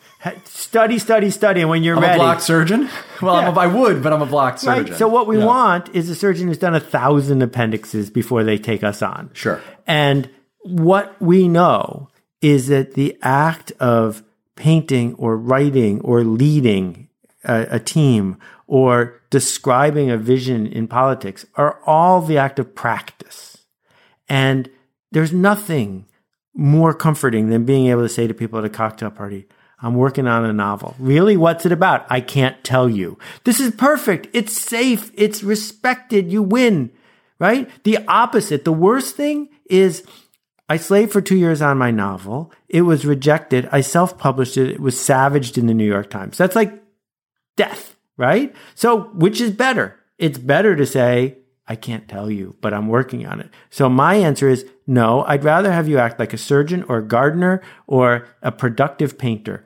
[0.44, 2.90] Study, study, study, and when you're i'm ready, a block surgeon
[3.22, 3.62] well I'm Yeah.
[3.62, 4.78] a, i would but i'm a blocked right?
[4.78, 5.46] surgeon So what we Yeah.
[5.46, 9.30] want is a surgeon who's done a thousand appendixes before they take us on.
[9.32, 9.60] Sure.
[9.86, 10.28] And
[10.62, 12.08] what we know
[12.42, 14.22] is that the act of
[14.56, 17.08] painting or writing or leading
[17.44, 23.56] a, a team or describing a vision in politics are all the act of practice.
[24.28, 24.68] And
[25.10, 26.04] there's nothing
[26.54, 29.46] more comforting than being able to say to people at a cocktail party,
[29.82, 30.94] I'm working on a novel.
[30.98, 31.36] Really?
[31.36, 32.06] What's it about?
[32.10, 33.18] I can't tell you.
[33.44, 34.28] This is perfect.
[34.32, 35.10] It's safe.
[35.14, 36.30] It's respected.
[36.30, 36.90] You win,
[37.38, 37.68] right?
[37.84, 38.64] The opposite.
[38.64, 40.04] The worst thing is
[40.68, 42.52] I slaved for two years on my novel.
[42.68, 43.68] It was rejected.
[43.72, 44.70] I self published it.
[44.70, 46.38] It was savaged in the New York Times.
[46.38, 46.80] That's like
[47.56, 48.54] death, right?
[48.74, 49.96] So, which is better?
[50.18, 51.38] It's better to say,
[51.70, 53.48] I can't tell you, but I'm working on it.
[53.70, 55.22] So, my answer is no.
[55.22, 59.64] I'd rather have you act like a surgeon or a gardener or a productive painter.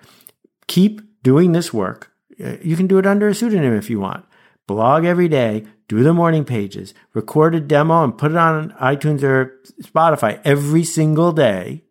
[0.67, 2.13] Keep doing this work.
[2.39, 4.27] Uh, You can do it under a pseudonym if you want.
[4.67, 9.23] Blog every day, do the morning pages, record a demo and put it on iTunes
[9.23, 11.85] or Spotify every single day.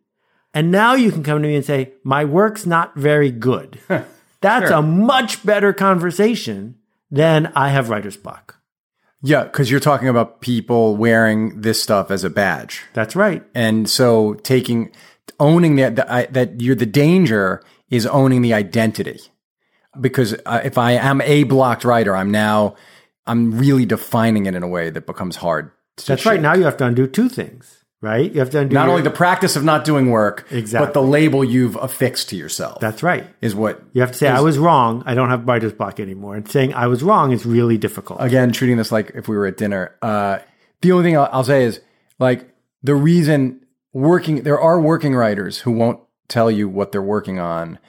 [0.53, 3.79] And now you can come to me and say, my work's not very good.
[4.41, 6.75] That's a much better conversation
[7.09, 8.59] than I have writer's block.
[9.23, 13.43] Yeah because you're talking about people wearing this stuff as a badge That's right.
[13.55, 14.91] And so taking
[15.39, 15.95] owning that
[16.33, 19.19] that, you're the danger is owning the identity.
[19.99, 22.75] Because uh, if I am a blocked writer, I'm now
[23.27, 25.71] I'm really defining it in a way that becomes hard.
[25.97, 26.41] To That's right.
[26.41, 28.31] Now you have to undo two things, right?
[28.31, 30.85] You have to undo not your- only the practice of not doing work, Exactly.
[30.85, 32.79] but the label you've affixed to yourself.
[32.79, 33.25] That's right.
[33.41, 35.01] is what You have to say, I was wrong.
[35.05, 36.35] I don't have writer's block anymore.
[36.35, 38.21] And saying I was wrong is really difficult.
[38.21, 39.95] again treating this like if we were at dinner.
[40.01, 40.39] Uh,
[40.81, 41.79] the only thing I'll, I'll say is
[42.19, 42.47] like
[42.83, 43.61] the reason
[43.93, 47.79] working there are working writers who won't tell you what they're working on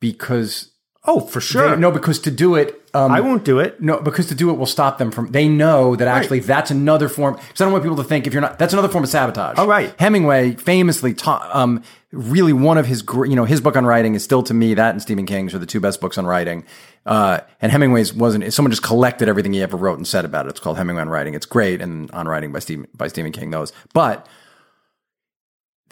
[0.00, 0.70] because
[1.04, 1.70] oh, for sure.
[1.70, 3.80] They, no, because to do it, um, I won't do it.
[3.80, 5.32] No, because to do it will stop them from.
[5.32, 7.34] They know that actually that's another form.
[7.34, 9.56] Because I don't want people to think if you're not, that's another form of sabotage.
[9.58, 9.94] Oh, right.
[9.98, 11.54] Hemingway famously taught.
[11.54, 14.74] Um, really, one of his, you know, his book on writing is still to me
[14.74, 16.64] that and Stephen King's are the two best books on writing.
[17.04, 18.52] Uh, and Hemingway's wasn't.
[18.52, 20.50] Someone just collected everything he ever wrote and said about it.
[20.50, 21.34] It's called Hemingway on Writing.
[21.34, 24.26] It's great, and on writing by Stephen by Stephen King those, but.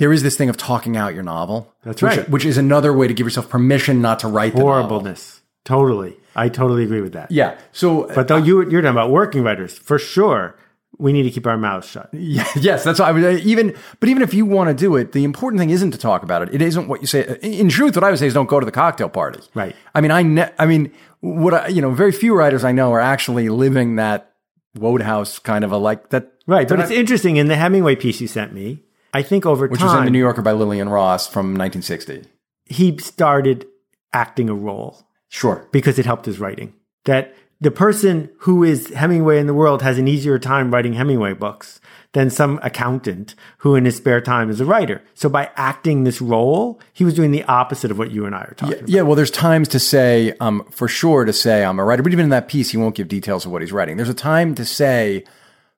[0.02, 1.72] There is this thing of talking out your novel.
[1.84, 2.28] That's which- right.
[2.28, 4.72] Which is another way to give yourself permission not to write the novel.
[4.98, 5.42] Horribleness.
[5.64, 6.16] Totally.
[6.34, 7.30] I totally agree with that.
[7.30, 7.56] Yeah.
[7.70, 10.56] So But though uh, you, you're talking about working writers, for sure,
[10.98, 12.08] we need to keep our mouths shut.
[12.12, 13.76] Yeah, yes, that's what I would uh, even.
[14.00, 16.42] But even if you want to do it, the important thing isn't to talk about
[16.42, 16.52] it.
[16.52, 17.24] It isn't what you say.
[17.24, 19.38] Uh, in truth, what I would say is don't go to the cocktail party.
[19.54, 19.76] Right.
[19.94, 20.22] I mean, I.
[20.24, 23.94] Ne- I mean, what I, you know, very few writers I know are actually living
[23.96, 24.32] that
[24.76, 26.32] Wodehouse kind of a like that.
[26.48, 26.66] Right.
[26.68, 28.80] But it's not- interesting in the Hemingway piece you sent me,
[29.12, 32.24] I think over which time, was in the New Yorker by Lillian Ross from 1960.
[32.66, 33.66] he started
[34.12, 35.66] acting a role Sure.
[35.72, 36.72] because it helped his writing.
[37.04, 41.34] That the person who is Hemingway in the world has an easier time writing Hemingway
[41.34, 41.80] books
[42.12, 45.02] than some accountant who in his spare time is a writer.
[45.14, 48.40] So by acting this role, he was doing the opposite of what you and I
[48.42, 48.88] are talking about.
[48.88, 52.12] Yeah, well, there's times to say, um, for sure, to say I'm a writer, but
[52.12, 53.96] even in that piece, he won't give details of what he's writing.
[53.96, 55.24] There's a time to say,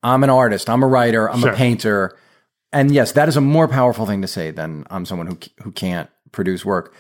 [0.03, 1.53] I'm an artist, I'm a writer, I'm Sure.
[1.53, 2.17] a painter,
[2.75, 5.73] and yes, that is a more powerful thing to say than I'm someone who who
[5.73, 6.95] can't produce work.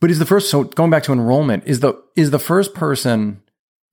[0.00, 3.42] But is the first so going back to enrollment is the is the first person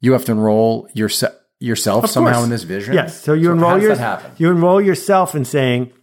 [0.02, 2.44] you have to enroll yourself yourself Of somehow course.
[2.44, 2.94] in this vision?
[2.94, 3.22] Yes.
[3.22, 5.94] So you how enroll does your, you enroll yourself in saying,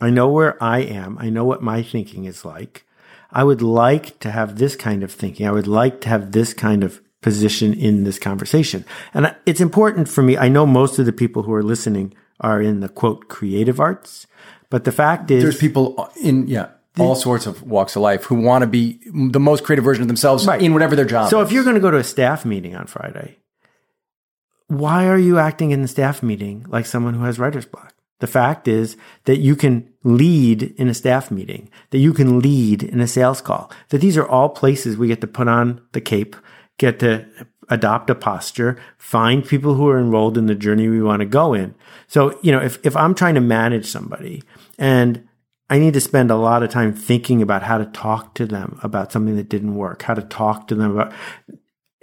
[0.00, 1.18] I know where I am.
[1.20, 2.86] I know what my thinking is like.
[3.30, 5.46] I would like to have this kind of thinking.
[5.46, 8.84] I would like to have this kind of position in this conversation.
[9.12, 10.38] And it's important for me.
[10.38, 14.26] I know most of the people who are listening are in the quote creative arts,
[14.74, 16.66] but the fact is There's people in yeah
[16.98, 18.98] all sorts of walks of life who want to be
[19.30, 20.60] the most creative version of themselves Right.
[20.60, 21.30] in whatever their job.
[21.30, 21.46] So is.
[21.46, 23.36] if you're going to go to a staff meeting on Friday,
[24.66, 27.94] why are you acting in the staff meeting like someone who has writer's block?
[28.18, 32.82] The fact is that you can lead in a staff meeting, that you can lead
[32.82, 36.00] in a sales call, that these are all places we get to put on the
[36.00, 36.34] cape,
[36.78, 37.26] get to
[37.68, 41.54] adopt a posture, find people who are enrolled in the journey we want to go
[41.54, 41.74] in.
[42.06, 44.42] So, you know, if, if I'm trying to manage somebody
[44.78, 45.26] and
[45.70, 48.78] I need to spend a lot of time thinking about how to talk to them
[48.82, 51.12] about something that didn't work, how to talk to them about,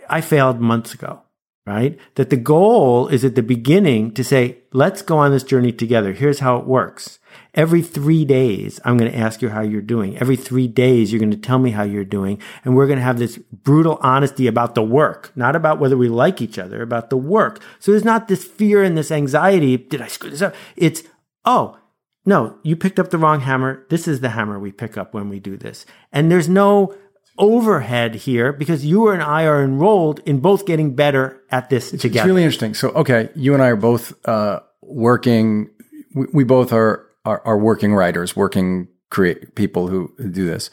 [0.09, 1.21] I failed months ago,
[1.65, 1.99] right?
[2.15, 6.13] That the goal is at the beginning to say, let's go on this journey together.
[6.13, 7.19] Here's how it works.
[7.53, 10.17] Every three days, I'm going to ask you how you're doing.
[10.17, 12.41] Every three days, you're going to tell me how you're doing.
[12.65, 16.09] And we're going to have this brutal honesty about the work, not about whether we
[16.09, 17.61] like each other, about the work.
[17.79, 19.77] So there's not this fear and this anxiety.
[19.77, 20.55] Did I screw this up?
[20.75, 21.03] It's,
[21.45, 21.77] oh,
[22.25, 23.85] no, you picked up the wrong hammer.
[23.89, 25.85] This is the hammer we pick up when we do this.
[26.11, 26.95] And there's no
[27.37, 32.01] overhead here because you and I are enrolled in both getting better at this It's
[32.03, 32.27] together.
[32.27, 32.73] really interesting.
[32.73, 35.69] So, okay, you and I are both uh, working.
[36.13, 40.69] We, we both are, are are working writers, working create people who, who do this,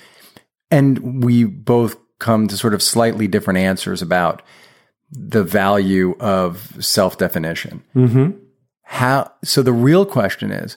[0.71, 4.43] and we both come to sort of slightly different answers about
[5.11, 7.83] the value of self definition.
[7.95, 8.39] mm-hmm.
[8.83, 9.33] How?
[9.45, 10.77] So the real question is,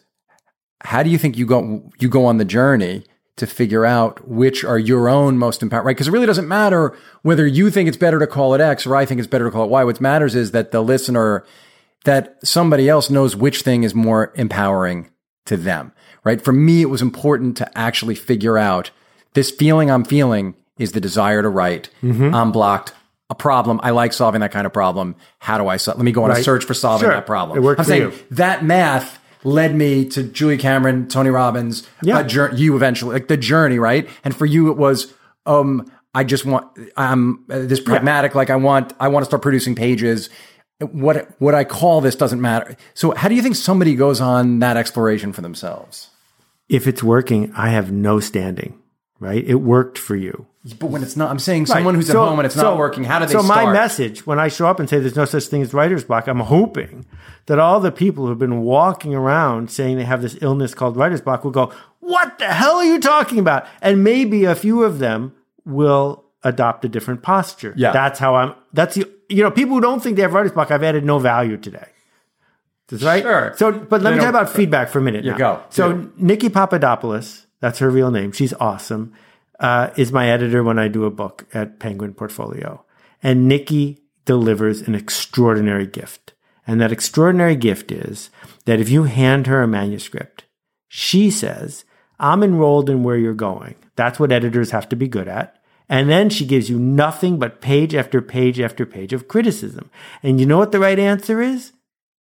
[0.84, 3.04] how do you think you go you go on the journey?
[3.38, 5.96] To figure out which are your own most empowered, right?
[5.96, 8.96] Because it really doesn't matter whether you think it's better to call it X or
[8.96, 9.84] I think it's better to call it Y.
[9.84, 11.44] What matters is that the listener
[12.04, 15.10] that somebody else knows which thing is more empowering
[15.46, 15.92] to them,
[16.24, 16.40] right?
[16.44, 18.92] For me, it was important to actually figure out
[19.34, 21.90] this feeling I'm feeling is the desire to write.
[22.04, 22.36] Mm-hmm.
[22.36, 22.94] I'm blocked.
[23.32, 23.80] A problem.
[23.82, 25.16] I like solving that kind of problem.
[25.40, 25.98] How do I solve?
[25.98, 27.14] Let me go on a search for solving Sure.
[27.16, 27.58] that problem.
[27.58, 28.14] It worked I'm saying you.
[28.32, 32.20] that math led me to Julia Cameron, Tony Robbins, Yeah.
[32.20, 34.08] a jour- you eventually, like the journey, right?
[34.24, 35.14] And for you, it was,
[35.46, 39.42] um, I just want, I'm uh, this pragmatic, like I want, I want to start
[39.42, 40.30] producing pages.
[40.80, 42.76] What, what I call this doesn't matter.
[42.96, 46.10] So how do you think somebody goes on that exploration for themselves?
[46.70, 48.80] If it's working, I have no standing,
[49.22, 49.42] right?
[49.48, 50.48] It worked for you.
[50.80, 52.00] But when it's not, I'm saying someone Right.
[52.04, 53.66] who's So- at home and it's so- not working, how do they so start?
[53.68, 56.28] my message when I show up and say there's no such thing as writer's block,
[56.28, 57.06] I'm hoping
[57.46, 61.22] that all the people who've been walking around saying they have this illness called writer's
[61.22, 65.00] block will go, "What the hell are you talking about?" And maybe a few of
[65.00, 65.32] them
[65.66, 67.74] will adopt a different posture.
[67.78, 67.92] Yeah.
[67.92, 68.54] that's how I'm.
[68.74, 70.70] That's the you know people who don't think they have writer's block.
[70.72, 71.86] I've added no value today.
[72.90, 73.24] That's right.
[73.24, 73.54] Sure.
[73.56, 75.24] So, but let They me talk about feedback for a minute.
[75.24, 75.38] Yeah, now.
[75.38, 75.60] go.
[75.70, 76.12] So, Do.
[76.18, 78.34] Nikki Papadopoulos, that's her real name.
[78.34, 79.14] She's awesome.
[79.60, 82.84] Uh, is my editor when I do a book at Penguin Portfolio,
[83.24, 86.34] and Nikki delivers an extraordinary gift.
[86.68, 88.30] And that extraordinary gift is
[88.66, 90.46] that if you hand her a manuscript,
[90.88, 91.86] she says,
[92.20, 95.62] "I'm enrolled in where you're going." That's what editors have to be good at.
[95.88, 99.92] And then she gives you nothing but page after page after page of criticism.
[100.24, 101.74] And you know what the right answer is?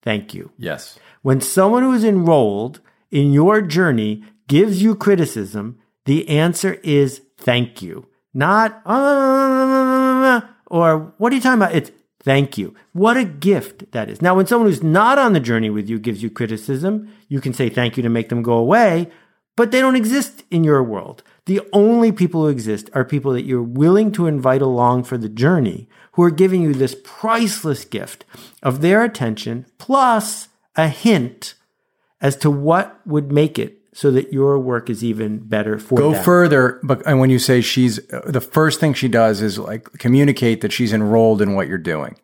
[0.04, 0.52] Thank you.
[0.58, 1.00] Yes.
[1.22, 7.82] When someone who is enrolled in your journey gives you criticism, the answer is thank
[7.82, 8.06] you.
[8.34, 11.74] Not, "Uh, or what are you talking about?
[11.74, 12.76] It's thank you.
[12.92, 14.22] What a gift that is.
[14.22, 17.54] Now, when someone who's not on the journey with you gives you criticism, you can
[17.54, 19.10] say thank you to make them go away,
[19.56, 21.24] but they don't exist in your world.
[21.46, 25.30] The only people who exist are people that you're willing to invite along for the
[25.30, 28.26] journey who are giving you this priceless gift
[28.62, 31.56] of their attention plus a hint
[32.20, 36.02] as to what would make it so that your work is even better for you.
[36.02, 36.24] Go them.
[36.24, 39.84] further, but and when you say she's uh, the first thing she does is like
[40.00, 42.18] communicate that she's enrolled in what you're doing.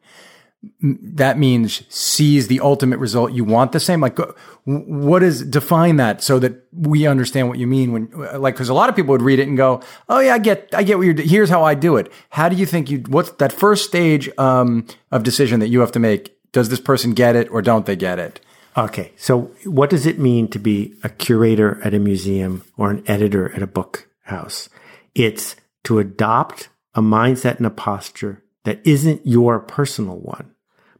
[0.81, 4.01] That means sees the ultimate result you want the same.
[4.01, 8.09] Like, go- what is define that so that we understand what you mean when,
[8.41, 10.69] like, because a lot of people would read it and go, "Oh yeah, I get,
[10.73, 11.21] I get what you're.
[11.21, 13.03] Here's how I do it." How do you think you?
[13.07, 16.33] What's that first stage um, of decision that you have to make?
[16.53, 18.39] Does this person get it or don't they get it?
[18.77, 23.03] Okay, so what does it mean to be a curator at a museum or an
[23.07, 24.69] editor at a book house?
[25.15, 25.55] It's
[25.85, 30.53] to adopt a mindset and a posture that isn't your personal one,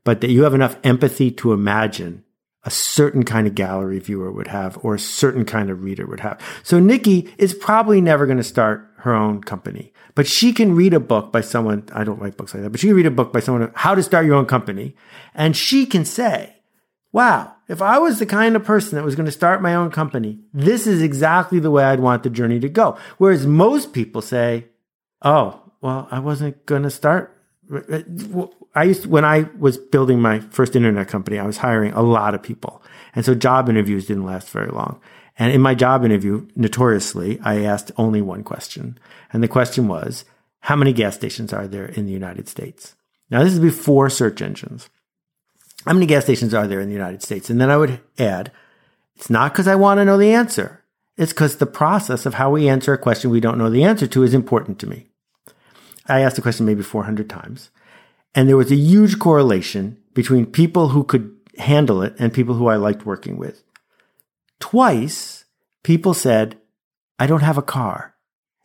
[0.04, 2.24] but that you have enough empathy to imagine
[2.64, 6.22] a certain kind of gallery viewer would have or a certain kind of reader would
[6.22, 6.42] have.
[6.64, 10.96] So Nikki is probably never going to start her own company, but she can read
[10.96, 11.88] a book by someone.
[11.94, 13.94] I don't like books like that, but she can read a book by someone, how
[13.94, 14.96] to start your own company.
[15.36, 16.56] And she can say,
[17.12, 19.92] wow, if I was the kind of person that was going to start my own
[19.92, 22.98] company, this is exactly the way I'd want the journey to go.
[23.18, 24.68] Whereas most people say,
[25.22, 27.38] oh, well, I wasn't going to start
[28.76, 32.02] I used to, when I was building my first internet company, I was hiring a
[32.02, 32.82] lot of people.
[33.14, 35.02] And so job interviews didn't last very long.
[35.38, 38.98] And in my job interview, notoriously, I asked only one question.
[39.34, 40.26] And the question was,
[40.62, 42.96] how many gas stations are there in the United States?
[43.30, 44.90] Now, this is before search engines.
[45.88, 47.50] How many gas stations are there in the United States?
[47.50, 48.52] And then I would add,
[49.16, 50.84] it's not because I want to know the answer.
[51.16, 54.06] It's because the process of how we answer a question we don't know the answer
[54.06, 55.08] to is important to me.
[56.06, 57.70] I asked the question maybe 400 times.
[58.36, 62.68] And there was a huge correlation between people who could handle it and people who
[62.68, 63.64] I liked working with.
[64.60, 65.46] Twice,
[65.84, 66.58] people said,
[67.18, 68.14] I don't have a car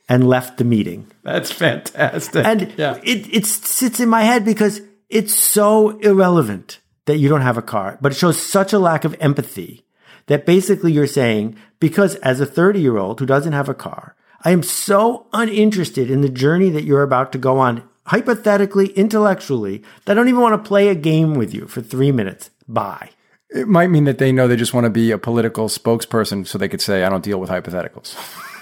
[0.08, 1.06] and left the meeting.
[1.22, 2.44] That's fantastic.
[2.44, 2.98] And yeah.
[3.02, 7.62] it, it sits in my head because it's so irrelevant that you don't have a
[7.62, 9.84] car, but it shows such a lack of empathy
[10.26, 14.14] that basically you're saying, because as a 30 year old who doesn't have a car,
[14.44, 19.82] I am so uninterested in the journey that you're about to go on, hypothetically, intellectually,
[20.04, 22.50] that I don't even want to play a game with you for three minutes.
[22.66, 23.10] Bye.
[23.50, 26.56] It might mean that they know they just want to be a political spokesperson so
[26.56, 28.16] they could say, I don't deal with hypotheticals.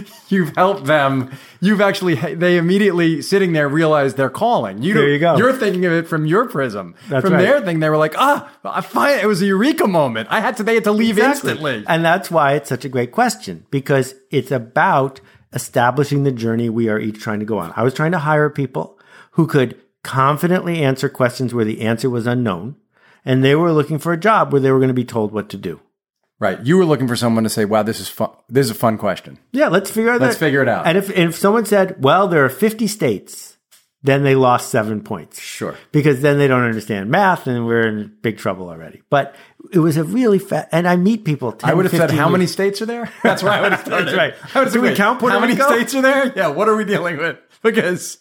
[0.28, 1.30] You've helped them.
[1.60, 4.82] You've actually, they immediately sitting there realize they're calling.
[4.82, 5.36] You there you go.
[5.36, 6.94] You're thinking of it from your prism.
[7.08, 7.42] That's from right.
[7.42, 10.28] their thing, they were like, ah, I find it was a eureka moment.
[10.30, 11.50] I had to, they had to leave Exactly.
[11.50, 11.84] instantly.
[11.86, 15.20] And that's why it's such a great question because it's about
[15.52, 17.72] establishing the journey we are each trying to go on.
[17.76, 18.98] I was trying to hire people
[19.32, 22.76] who could confidently answer questions where the answer was unknown.
[23.24, 25.48] And they were looking for a job where they were going to be told what
[25.48, 25.80] to do.
[26.38, 26.60] Right.
[26.64, 28.30] You were looking for someone to say, wow, this is fun.
[28.48, 29.38] This is a fun question.
[29.52, 30.20] Yeah, let's figure out.
[30.20, 30.40] Let's that.
[30.40, 30.86] figure it out.
[30.86, 33.56] And if and if someone said, "Well, there are 50 states,"
[34.02, 35.40] then they lost seven points.
[35.40, 35.74] Sure.
[35.92, 39.00] because then they don't understand math, and we're in big trouble already.
[39.08, 39.34] But
[39.72, 40.68] it was a really fat.
[40.72, 41.52] And I meet people.
[41.52, 43.10] 10, I would have said, 15 how many states are there?
[43.22, 44.08] That's where I would have started.
[44.08, 44.34] That's right.
[44.54, 45.72] I would have Do we count Puerto How many Rico?
[45.72, 46.32] states are there?
[46.36, 46.48] Yeah.
[46.48, 47.38] What are we dealing with?
[47.62, 48.18] Because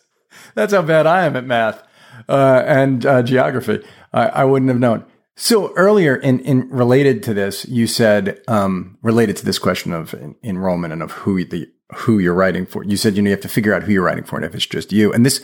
[0.55, 1.83] that's how bad I am at math
[2.27, 3.85] uh, and uh, geography.
[4.11, 5.05] I, I wouldn't have known.
[5.37, 10.13] So earlier, in, in related to this, you said um, related to this question of
[10.13, 12.83] en- enrollment and of who the who you're writing for.
[12.83, 14.55] You said you know you have to figure out who you're writing for and if
[14.55, 15.13] it's just you.
[15.13, 15.43] And this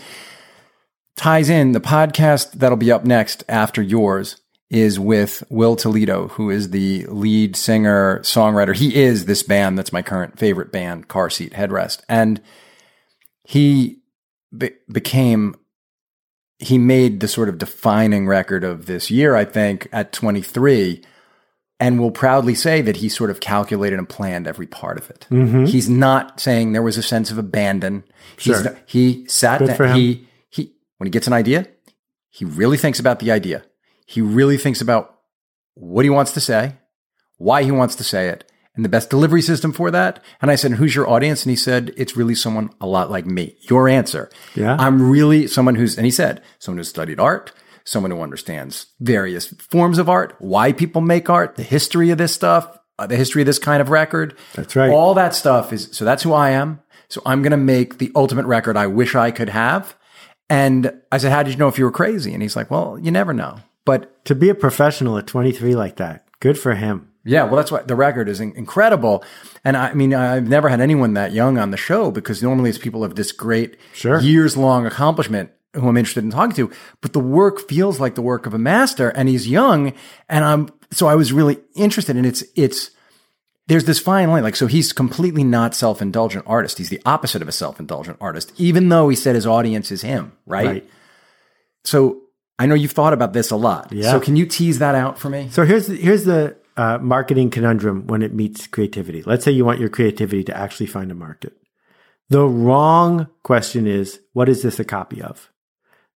[1.15, 6.49] ties in the podcast that'll be up next after yours is with Will Toledo, who
[6.49, 8.73] is the lead singer, songwriter.
[8.73, 12.01] He is this band that's my current favorite band, Car Seat Headrest.
[12.07, 12.41] And
[13.43, 14.01] he
[14.57, 15.55] be- became,
[16.61, 21.03] he made the sort of defining record of this year, I think, at 23,
[21.79, 25.25] and will proudly say that he sort of calculated and planned every part of it.
[25.31, 25.65] Mm-hmm.
[25.65, 28.03] He's not saying there was a sense of abandon.
[28.37, 28.63] Sure.
[28.63, 31.65] not- he sat Good down, he, he, when he gets an idea,
[32.29, 33.63] he really thinks about the idea.
[34.05, 35.17] He really thinks about
[35.73, 36.75] what he wants to say,
[37.39, 40.23] why he wants to say it, and the best delivery system for that.
[40.41, 41.43] And I said, Who's your audience?
[41.43, 43.55] And he said, It's really someone a lot like me.
[43.61, 44.29] Your answer.
[44.55, 44.75] Yeah.
[44.79, 47.51] I'm really someone who's, and he said, someone who's studied art,
[47.83, 52.33] someone who understands various forms of art, why people make art, the history of this
[52.33, 54.37] stuff, uh, the history of this kind of record.
[54.53, 54.91] That's right.
[54.91, 56.81] All that stuff is, so that's who I am.
[57.09, 59.97] So I'm going to make the ultimate record I wish I could have.
[60.49, 62.33] And I said, How did you know if you were crazy?
[62.33, 63.59] And he's like, Well, you never know.
[63.85, 67.10] But To be a professional at 23 like that, good for him.
[67.23, 69.23] Yeah, well, that's why the record is in- incredible.
[69.63, 72.79] And I mean, I've never had anyone that young on the show because normally it's
[72.79, 74.19] people of this great Sure.
[74.19, 76.71] years long accomplishment who I'm interested in talking to.
[77.01, 79.93] But the work feels like the work of a master and he's young.
[80.27, 82.91] And I'm, so I was really interested and it's, it's,
[83.67, 84.43] there's this fine line.
[84.43, 86.77] Like, so he's completely not self-indulgent artist.
[86.77, 90.33] He's the opposite of a self-indulgent artist, even though he said his audience is him,
[90.45, 90.65] right?
[90.65, 90.89] Right.
[91.85, 92.23] So
[92.59, 93.93] I know you've thought about this a lot.
[93.93, 94.11] Yeah.
[94.11, 95.47] So can you tease that out for me?
[95.51, 99.23] So here's the, here's the uh, marketing conundrum when it meets creativity.
[99.23, 101.57] Let's say you want your creativity to actually find a market.
[102.29, 105.51] The wrong question is, what is this a copy of?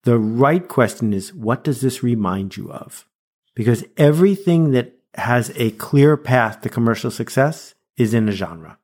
[0.04, 3.06] The right question is, what does this remind you of?
[3.54, 8.78] Because everything that has a clear path to commercial success is in a genre.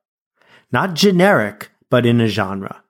[0.71, 2.83] Not generic, but in a genre.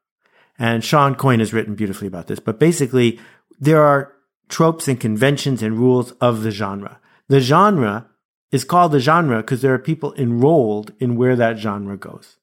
[0.58, 2.40] And Shawn Coyne has written beautifully about this.
[2.40, 3.20] But basically,
[3.60, 4.12] there are
[4.48, 6.98] tropes and conventions and rules of the genre.
[7.28, 8.07] The genre
[8.50, 12.36] is called the genre because there are people enrolled in where that genre goes.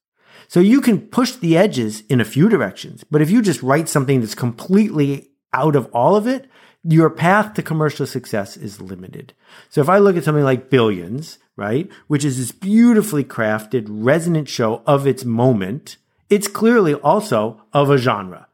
[0.48, 3.88] So you can push the edges in a few directions, but if you just write
[3.88, 6.48] something that's completely out of all of it,
[6.84, 9.32] your path to commercial success is limited.
[9.68, 14.48] So if I look at something like Billions, right, which is this beautifully crafted, resonant
[14.48, 15.96] show of its moment,
[16.30, 18.46] it's clearly also of a genre.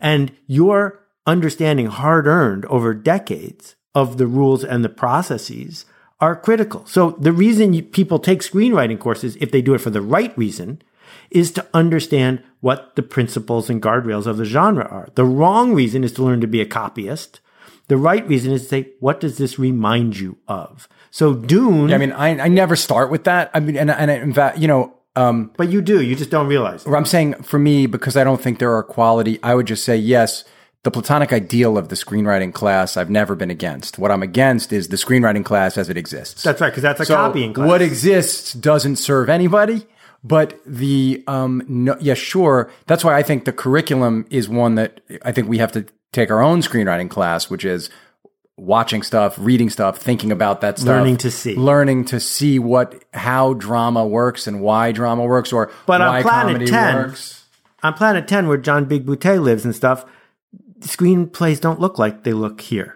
[0.00, 5.86] And your understanding hard earned over decades of the rules and the processes
[6.20, 6.86] are critical.
[6.86, 10.36] So the reason you, people take screenwriting courses, if they do it for the right
[10.36, 10.82] reason,
[11.30, 15.08] is to understand what the principles and guardrails of the genre are.
[15.14, 17.40] The wrong reason is to learn to be a copyist.
[17.88, 20.88] The right reason is to say, what does this remind you of?
[21.10, 21.92] So Dune.
[21.92, 23.50] I mean, I, I never start with that.
[23.54, 26.02] I mean, and, and in fact, you know, um, but you do.
[26.02, 26.86] You just don't realize.
[26.86, 26.90] It.
[26.90, 29.96] I'm saying for me, because I don't think there are quality, I would just say
[29.96, 30.44] yes.
[30.86, 33.98] The platonic ideal of the screenwriting class, I've never been against.
[33.98, 36.44] What I'm against is the screenwriting class as it exists.
[36.44, 37.66] That's right, because that's a so copying class.
[37.66, 39.84] What exists doesn't serve anybody.
[40.22, 42.70] But the um, no, yeah, sure.
[42.86, 46.30] That's why I think the curriculum is one that I think we have to take
[46.30, 47.90] our own screenwriting class, which is
[48.56, 53.02] watching stuff, reading stuff, thinking about that stuff, learning to see, learning to see what
[53.12, 57.44] how drama works and why drama works, or but why on Planet comedy Ten, works.
[57.82, 60.04] on Planet Ten, where John Bigboote lives and stuff,
[60.80, 62.94] screenplays don't look like they look here.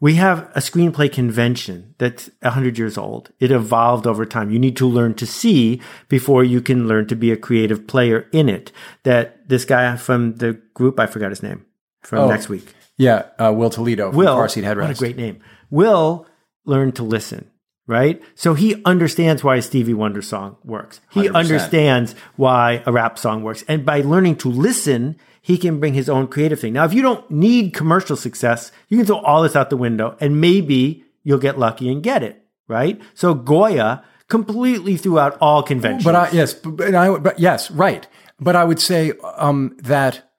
[0.00, 3.32] We have a screenplay convention that's 100 years old.
[3.40, 4.50] It evolved over time.
[4.50, 8.28] You need to learn to see before you can learn to be a creative player
[8.32, 8.70] in it.
[9.02, 11.64] That this guy from the group, I forgot his name,
[12.02, 12.28] from Oh.
[12.28, 12.72] next week.
[12.96, 14.80] Yeah, uh, Will Toledo, from Will, Car Seat Headrest.
[14.82, 15.40] what a great name.
[15.68, 16.26] Will
[16.64, 17.50] learn to listen,
[17.88, 18.22] right?
[18.36, 21.00] So he understands why a Stevie Wonder song works.
[21.10, 21.34] He 100%.
[21.34, 23.64] understands why a rap song works.
[23.66, 25.16] And by learning to listen,
[25.48, 26.74] he can bring his own creative thing.
[26.74, 30.14] Now, if you don't need commercial success, you can throw all this out the window
[30.20, 33.00] and maybe you'll get lucky and get it, right?
[33.14, 36.04] So Goya completely threw out all conventions.
[36.04, 38.06] But I, yes, but, I, but yes, right.
[38.38, 40.30] But I would say um, that,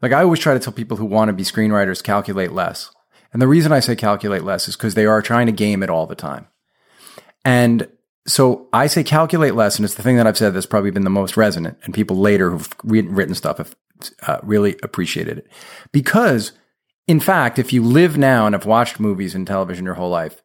[0.00, 2.90] like, I always try to tell people who want to be screenwriters calculate less.
[3.34, 5.90] And the reason I say calculate less is because they are trying to game it
[5.90, 6.46] all the time.
[7.44, 7.86] And
[8.26, 11.04] so I say calculate less, and it's the thing that I've said that's probably been
[11.04, 13.76] the most resonant, and people later who've written stuff have
[14.26, 15.46] uh, really appreciated it.
[15.92, 16.52] Because,
[17.06, 20.42] in fact, if you live now and have watched movies and television your whole life,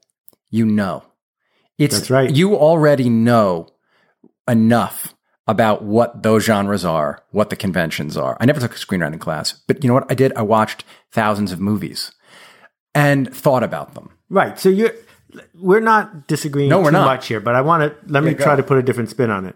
[0.49, 1.03] you know.
[1.77, 2.29] It's That's right.
[2.29, 3.67] You already know
[4.47, 5.15] enough
[5.47, 8.37] about what those genres are, what the conventions are.
[8.39, 10.31] I never took a screenwriting class, but you know what I did?
[10.35, 12.11] I watched thousands of movies
[12.93, 14.11] and thought about them.
[14.29, 14.59] Right.
[14.59, 14.93] So you're
[15.55, 17.05] we're not disagreeing No, we're too not.
[17.05, 18.43] much here, but I want to let me Yeah, go.
[18.43, 19.55] try to put a different spin on it.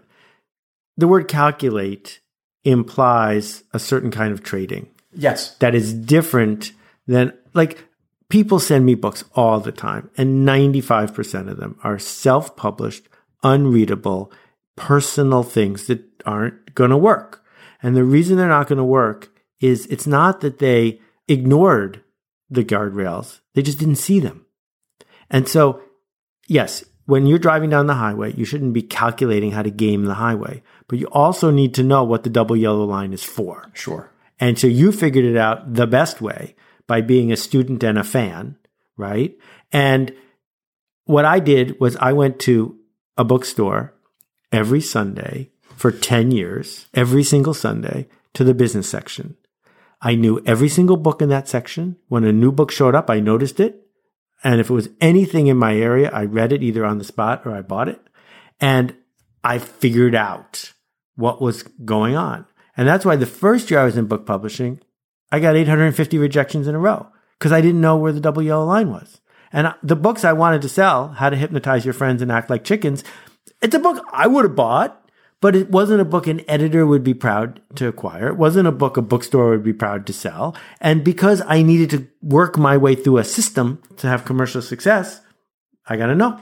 [0.96, 2.20] The word calculate
[2.64, 5.56] implies a certain kind of trading Yes.
[5.58, 6.72] that is different
[7.06, 7.84] than like
[8.28, 13.08] people send me books all the time and 95% of them are self-published,
[13.42, 14.32] unreadable,
[14.76, 17.44] personal things that aren't going to work.
[17.82, 19.28] And the reason they're not going to work
[19.60, 22.02] is it's not that they ignored
[22.50, 23.40] the guardrails.
[23.54, 24.45] They just didn't see them.
[25.30, 25.80] And so,
[26.46, 30.14] yes, when you're driving down the highway, you shouldn't be calculating how to game the
[30.14, 33.70] highway, but you also need to know what the double yellow line is for.
[33.72, 34.10] Sure.
[34.38, 36.54] And so you figured it out the best way
[36.86, 38.56] by being a student and a fan,
[38.96, 39.36] right?
[39.72, 40.14] And
[41.04, 42.76] what I did was I went to
[43.16, 43.94] a bookstore
[44.52, 49.36] every Sunday for 10 years, every single Sunday to the business section.
[50.02, 51.96] I knew every single book in that section.
[52.08, 53.85] When a new book showed up, I noticed it.
[54.44, 57.42] And if it was anything in my area, I read it either on the spot
[57.44, 58.00] or I bought it.
[58.60, 58.94] And
[59.42, 60.72] I figured out
[61.16, 62.46] what was going on.
[62.76, 64.80] And that's why the first year I was in book publishing,
[65.32, 67.08] I got 850 rejections in a row
[67.38, 69.20] because I didn't know where the double yellow line was.
[69.52, 72.64] And the books I wanted to sell, How to Hypnotize Your Friends and Act Like
[72.64, 73.04] Chickens,
[73.62, 75.05] it's a book I would have bought,
[75.40, 78.28] but it wasn't a book an editor would be proud to acquire.
[78.28, 80.56] It wasn't a book a bookstore would be proud to sell.
[80.80, 85.20] And because I needed to work my way through a system to have commercial success,
[85.86, 86.40] I got to know.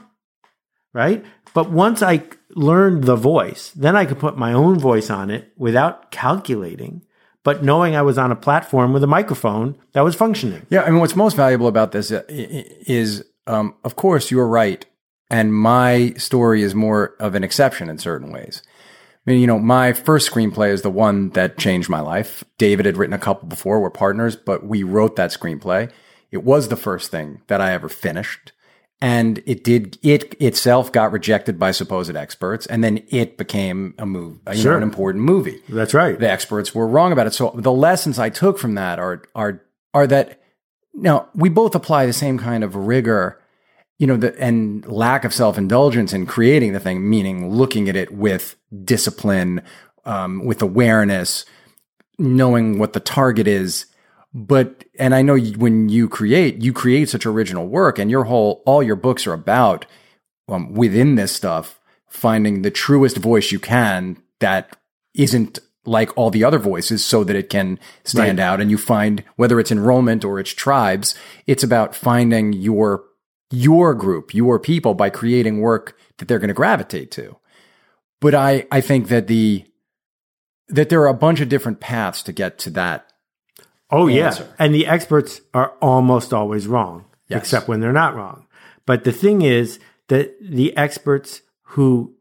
[0.92, 1.24] Right.
[1.54, 2.22] But once I
[2.54, 7.02] learned the voice, then I could put my own voice on it without calculating,
[7.42, 10.66] but knowing I was on a platform with a microphone that was functioning.
[10.70, 14.86] Yeah, I mean, what's most valuable about this i- is, um, of course, you're right,
[15.30, 18.62] and my story is more of an exception in certain ways.
[19.26, 22.44] I mean, you know, my first screenplay is the one that changed my life.
[22.58, 25.90] David had written a couple before, we're partners, but we wrote that screenplay.
[26.30, 28.52] It was the first thing that I ever finished.
[29.00, 32.66] And it did, it itself got rejected by supposed experts.
[32.66, 34.72] And then it became a move, you Sure.
[34.72, 36.18] know, an important movie That's right.
[36.18, 37.34] the experts were wrong about it.
[37.34, 39.62] So the lessons I took from that are are
[39.92, 40.40] are that
[40.94, 43.40] now we both apply the same kind of rigor,
[43.98, 47.96] you know, the, and lack of self indulgence in creating the thing, meaning looking at
[47.96, 49.62] it with discipline,
[50.04, 51.44] um, with awareness,
[52.18, 53.86] knowing what the target is.
[54.32, 58.62] But and I know when you create, you create such original work, and your whole
[58.66, 59.86] all your books are about
[60.48, 64.76] um, within this stuff finding the truest voice you can that
[65.14, 69.22] isn't like all the other voices so that it can stand out and you find
[69.36, 71.14] whether it's enrollment or it's tribes
[71.46, 73.04] it's about finding your
[73.50, 77.36] your group your people by creating work that they're going to gravitate to
[78.20, 79.64] But I, I think that the,
[80.68, 83.12] that there are a bunch of different paths to get to that.
[83.90, 84.34] Oh, yeah.
[84.58, 87.42] And the experts are almost always wrong, Yes.
[87.42, 88.46] except when they're not wrong.
[88.86, 89.78] But the thing is
[90.08, 91.42] that the experts
[91.74, 92.14] who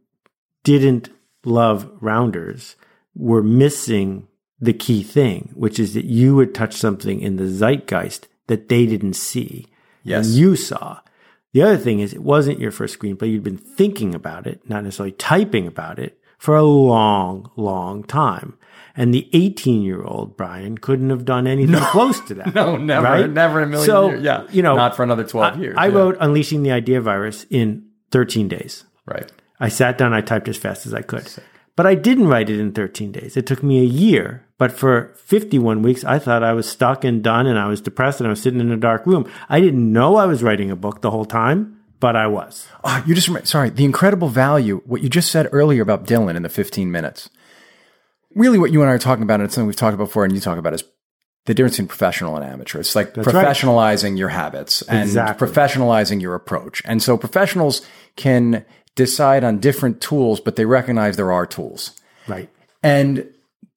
[0.63, 1.09] didn't
[1.45, 2.76] love rounders
[3.15, 4.28] were missing
[4.59, 8.86] the key thing, which is that you would touch something in the zeitgeist that they
[8.86, 9.67] didn't see.
[10.03, 10.26] Yes.
[10.28, 10.99] And you saw.
[11.54, 13.32] The other thing is it wasn't your first screenplay.
[13.32, 18.58] You'd been thinking about it, not necessarily typing about it for a long, long time.
[18.95, 22.54] And the 18 year old Brian couldn't have done anything close to that.
[22.54, 23.30] No, never, right?
[23.30, 24.24] never in a million so, years.
[24.24, 24.45] Yeah.
[24.51, 25.76] You know, not for another 12 I, years.
[25.78, 25.93] I Yeah.
[25.95, 28.84] wrote Unleashing the Idea Virus in 13 days.
[29.06, 29.32] Right.
[29.60, 31.28] I sat down, I typed as fast as I could.
[31.76, 33.36] But I didn't write it in 13 days.
[33.38, 34.45] It took me a year.
[34.64, 38.22] But for 51 weeks, I thought I was stuck and done and I was depressed
[38.22, 39.30] and I was sitting in a dark room.
[39.49, 42.66] I didn't know I was writing a book the whole time, but I was.
[42.82, 43.72] Oh, you just rem- sorry.
[43.72, 44.82] The incredible value.
[44.86, 47.30] What you just said earlier about Dylan in the 15 minutes.
[48.36, 50.24] Really, what you and I are talking about, and it's something we've talked about before,
[50.24, 50.86] and you talk about is
[51.45, 52.80] the difference between professional and amateur.
[52.80, 53.26] It's like right.
[53.26, 55.45] professionalizing your habits and Exactly.
[55.45, 56.82] professionalizing your approach.
[56.86, 57.82] And so professionals
[58.16, 58.64] can
[58.95, 61.91] decide on different tools, but they recognize there are tools.
[62.30, 62.49] Right.
[62.82, 63.28] And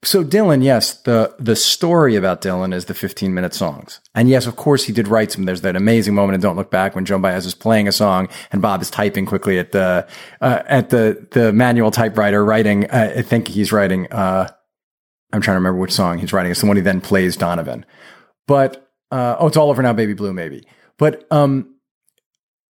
[0.03, 4.01] so Dylan, yes, the the story about Dylan is the 15 minute songs.
[4.15, 5.45] And yes, of course he did write some.
[5.45, 8.29] There's that amazing moment in Don't Look Back when Joan Baez is playing a song
[8.53, 10.07] and Bob is typing quickly at the
[10.41, 12.89] uh, at the the manual typewriter writing.
[12.91, 14.07] Uh, I think he's writing.
[14.13, 14.49] Uh,
[15.33, 16.53] I'm trying to remember which song he's writing.
[16.53, 17.85] It's the one he then plays Donovan.
[18.47, 20.67] But uh, oh, it's all over now, baby blue, maybe.
[20.99, 21.75] But um,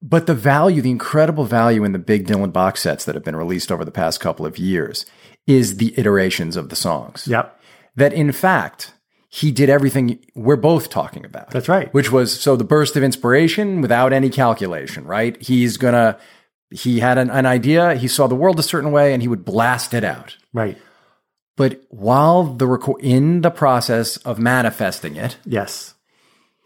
[0.01, 3.37] but the value, the incredible value in the big Dylan box sets that have been
[3.37, 5.05] released over the past couple of years
[5.47, 7.27] is the iterations of the songs.
[7.29, 7.61] Yep.
[7.97, 8.93] That in fact,
[9.29, 11.51] he did everything we're both talking about.
[11.51, 11.93] That's right.
[11.93, 15.41] Which was so the burst of inspiration without any calculation, right?
[15.43, 16.19] He's gonna,
[16.71, 19.45] he had an, an idea, he saw the world a certain way, and he would
[19.45, 20.37] blast it out.
[20.53, 20.79] Right.
[21.57, 25.95] But while the record, in the process of manifesting it, Yes.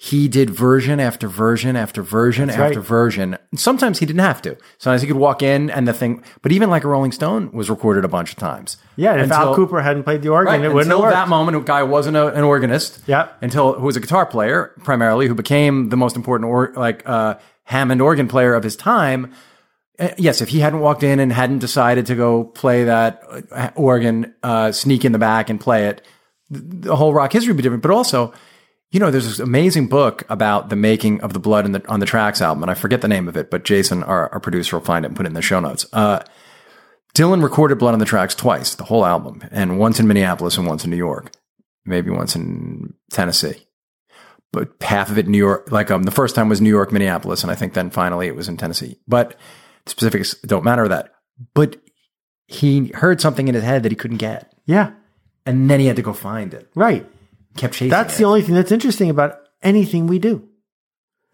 [0.03, 2.89] He did version after version after version That's after right.
[2.89, 3.37] version.
[3.55, 4.57] Sometimes he didn't have to.
[4.79, 7.69] Sometimes he could walk in and the thing, but even like a Rolling Stone was
[7.69, 8.79] recorded a bunch of times.
[8.97, 9.13] Yeah.
[9.13, 11.13] And if Al Kooper hadn't played the organ, Right, it wouldn't have worked.
[11.13, 13.03] that moment, a guy wasn't a, an organist.
[13.07, 13.29] Yeah.
[13.43, 17.35] Until who was a guitar player primarily, who became the most important or like uh,
[17.65, 19.35] Hammond organ player of his time.
[19.99, 23.23] Uh, yes, if he hadn't walked in and hadn't decided to go play that
[23.53, 26.01] uh, organ, uh, sneak in the back and play it,
[26.49, 27.83] the whole rock history would be different.
[27.83, 28.33] But also,
[28.91, 32.07] you know, there's this amazing book about the making of the Blood the, on the
[32.07, 34.85] Tracks album, and I forget the name of it, but Jason, our, our producer, will
[34.85, 35.87] find it and put it in the show notes.
[35.93, 36.23] Uh,
[37.15, 40.67] Dylan recorded Blood on the Tracks twice, the whole album, and once in Minneapolis and
[40.67, 41.31] once in New York,
[41.85, 43.67] maybe once in Tennessee.
[44.53, 47.43] But half of it New York, like um, the first time was New York, Minneapolis,
[47.43, 48.99] and I think then finally it was in Tennessee.
[49.07, 49.37] But
[49.85, 51.15] the specifics don't matter that.
[51.55, 51.77] But
[52.49, 54.91] he heard something in his head that he couldn't get, yeah.
[55.47, 56.69] and then he had to go find it.
[56.75, 57.07] Right.
[57.61, 57.91] Kept chasing.
[57.91, 58.19] That's it.
[58.19, 60.49] the only thing that's interesting about anything we do.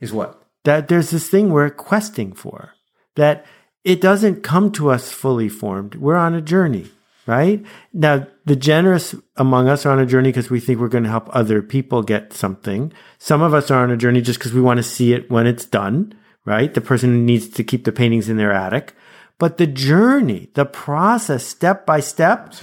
[0.00, 0.42] is what?
[0.64, 2.72] That there's this thing we're questing for.
[3.14, 3.46] That
[3.84, 5.94] it doesn't come to us fully formed.
[5.94, 6.90] We're on a journey
[7.28, 7.66] right?
[7.92, 11.10] Now the generous among us are on a journey because we think we're going to
[11.10, 12.92] help other people get something.
[13.18, 15.44] Some of us are on a journey just because we want to see it when
[15.44, 16.14] it's done
[16.46, 16.72] right?
[16.72, 18.94] The person who needs to keep the paintings in their attic.
[19.38, 22.54] But the journey the process step by step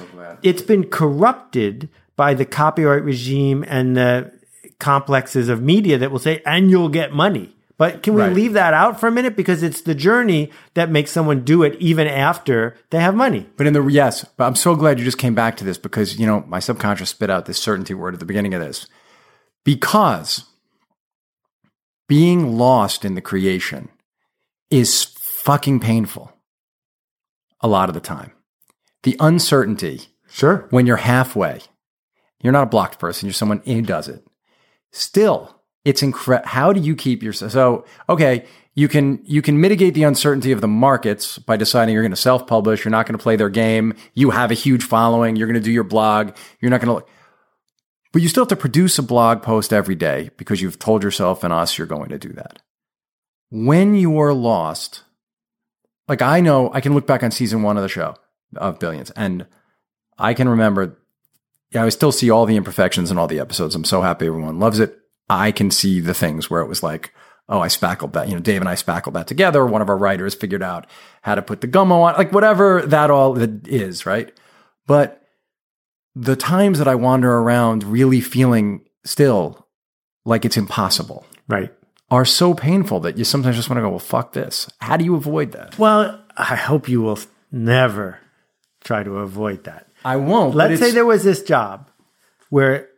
[0.41, 4.32] it's been corrupted by the copyright regime and the
[4.80, 7.55] complexes of media that will say, and you'll get money.
[7.78, 8.34] But can we Right.
[8.34, 9.36] leave that out for a minute?
[9.36, 13.49] Because it's the journey that makes someone do it even after they have money.
[13.57, 16.20] But in the yes, but I'm so glad you just came back to this because
[16.20, 18.86] you know my subconscious spit out this certainty word at the beginning of this.
[19.66, 20.43] Because
[22.07, 23.89] being lost in the creation
[24.70, 25.05] is
[25.43, 26.32] fucking painful
[27.61, 28.32] a lot of the time.
[29.03, 30.68] The uncertainty Sure.
[30.70, 31.61] when you're halfway,
[32.44, 34.24] you're not a blocked person, you're someone who does it.
[34.91, 36.48] Still, it's incredible.
[36.48, 37.52] How do you keep yourself?
[37.52, 42.04] So, okay, you can you can mitigate the uncertainty of the markets by deciding you're
[42.04, 42.86] going to self-publish.
[42.86, 43.96] You're not going to play their game.
[44.14, 45.36] You have a huge following.
[45.36, 46.36] You're going to do your blog.
[46.60, 47.06] You're not going to.
[48.12, 51.44] But you still have to produce a blog post every day because you've told yourself
[51.44, 52.62] and us you're going to do that.
[53.50, 55.04] When you are lost,
[56.08, 58.16] like I know, I can look back on season one of the show
[58.56, 59.48] of Billions, and
[60.18, 61.00] I can remember.
[61.74, 63.76] Yeah, I still see all the imperfections in all the episodes.
[63.76, 64.98] I'm so happy everyone loves it.
[65.30, 67.14] I can see the things where it was like,
[67.50, 68.28] oh, I spackled that.
[68.28, 69.66] You know, Dave and I spackled that together.
[69.66, 70.86] One of our writers figured out
[71.22, 74.32] how to put the gummo on, like whatever that all is, right?
[74.86, 75.22] But
[76.16, 79.68] the times that I wander around really feeling still
[80.26, 81.74] like it's impossible Right.
[82.12, 84.70] are so painful that you sometimes just want to go, well, fuck this.
[84.80, 85.78] How do you avoid that?
[85.80, 87.20] Well, I hope you will
[87.52, 88.20] never
[88.84, 89.88] try to avoid that.
[90.04, 90.56] I won't.
[90.56, 91.89] Let's say there was this job
[92.49, 92.89] where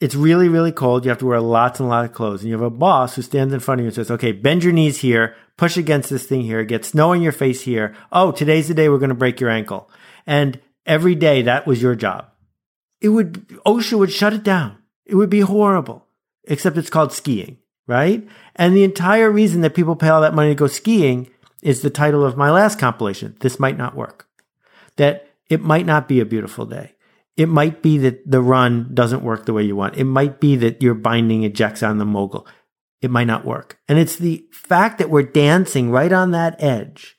[0.00, 1.04] it's really, really cold.
[1.04, 2.42] You have to wear lots and lots of clothes.
[2.42, 4.64] And you have a boss who stands in front of you and says, okay, bend
[4.64, 7.94] your knees here, push against this thing here, get snow in your face here.
[8.12, 9.88] Oh, today's the day we're going to break your ankle.
[10.26, 12.26] And every day that was your job.
[13.00, 14.78] It would, OSHA would shut it down.
[15.06, 16.06] It would be horrible,
[16.44, 18.26] except it's called skiing, right?
[18.56, 21.30] And the entire reason that people pay all that money to go skiing
[21.62, 23.36] is the title of my last compilation.
[23.40, 24.26] This might not work.
[24.96, 26.94] That it might not be a beautiful day.
[27.36, 29.96] It might be that the run doesn't work the way you want.
[29.96, 32.46] It might be that your binding ejects on the mogul.
[33.02, 33.78] It might not work.
[33.88, 37.16] And it's the fact that we're dancing right on that edge.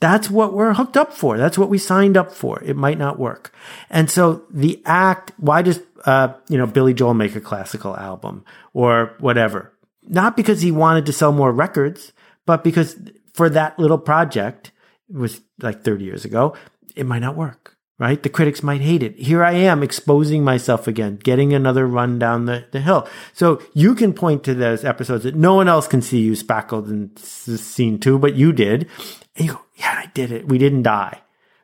[0.00, 1.38] That's what we're hooked up for.
[1.38, 2.62] That's what we signed up for.
[2.62, 3.54] It might not work.
[3.88, 8.44] And so the act, why does, uh, you know, Billy Joel make a classical album
[8.74, 9.72] or whatever?
[10.02, 12.12] Not because he wanted to sell more records,
[12.44, 12.96] but because
[13.32, 14.72] for that little project,
[15.08, 16.54] it was like 30 years ago,
[16.94, 18.22] it might not work right?
[18.22, 19.16] The critics might hate it.
[19.16, 23.08] Here I am exposing myself again, getting another run down the, the hill.
[23.32, 26.88] So you can point to those episodes that no one else can see you spackled
[26.88, 28.88] in scene two, but you did.
[29.36, 30.48] And you go, yeah, I did it.
[30.48, 31.20] We didn't die.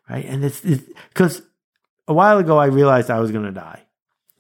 [0.08, 0.24] Right.
[0.24, 1.42] And it's because
[2.08, 3.84] a while ago I realized I was going to die.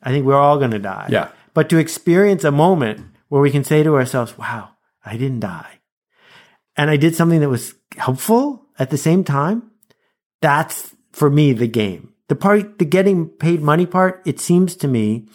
[0.02, 1.08] I think we're all going to die.
[1.10, 1.28] Yeah.
[1.54, 4.70] But to experience a moment where we can say to ourselves, wow,
[5.04, 5.80] I didn't die.
[6.76, 9.69] And I did something that was helpful at the same time.
[10.40, 12.14] That's for me the game.
[12.28, 15.26] The part, the getting paid money part, it seems to me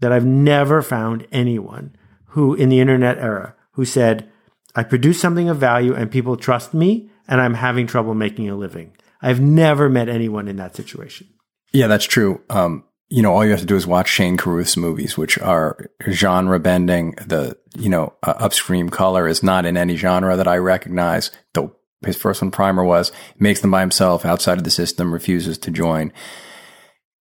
[0.00, 1.96] that I've never found anyone
[2.26, 4.28] who in the internet era who said,
[4.74, 8.56] I produce something of value and people trust me and I'm having trouble making a
[8.56, 8.96] living.
[9.20, 11.28] I've never met anyone in that situation.
[11.72, 12.42] Yeah, that's true.
[12.50, 15.90] Um, you know, all you have to do is watch Shane Carruth's movies, which are
[16.10, 17.12] genre bending.
[17.24, 21.76] The, you know, uh, upstream color is not in any genre that I recognize, though
[22.04, 25.70] his first one, Primer, was makes them by himself outside of the system, refuses to
[25.70, 26.12] join.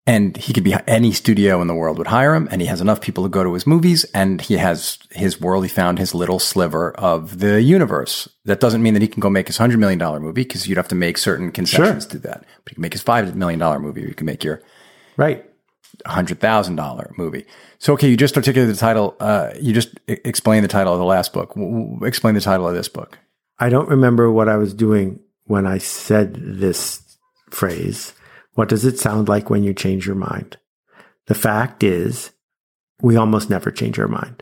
[0.08, 2.82] And he could be any studio in the world would hire him, and he has
[2.82, 5.64] enough people to go to his movies, and he has his world.
[5.64, 8.28] He found his little sliver of the universe.
[8.46, 10.78] That doesn't mean that he can go make his hundred million dollar movie because you'd
[10.78, 12.40] have to make certain concessions to that.
[12.64, 14.64] But he can make his five million dollar movie, or you can make your
[15.18, 15.46] Right.
[16.08, 17.46] hundred thousand dollar movie.
[17.78, 19.16] So, okay, you just articulated the title.
[19.20, 21.54] Uh, you just explained the title of the last book.
[21.54, 23.20] W- explain the title of this book.
[23.62, 27.04] I don't remember what I was doing when I said this
[27.52, 28.14] phrase.
[28.56, 30.58] What does it sound like when you change your mind?
[31.28, 32.32] The fact is,
[33.02, 34.42] we almost never change our mind.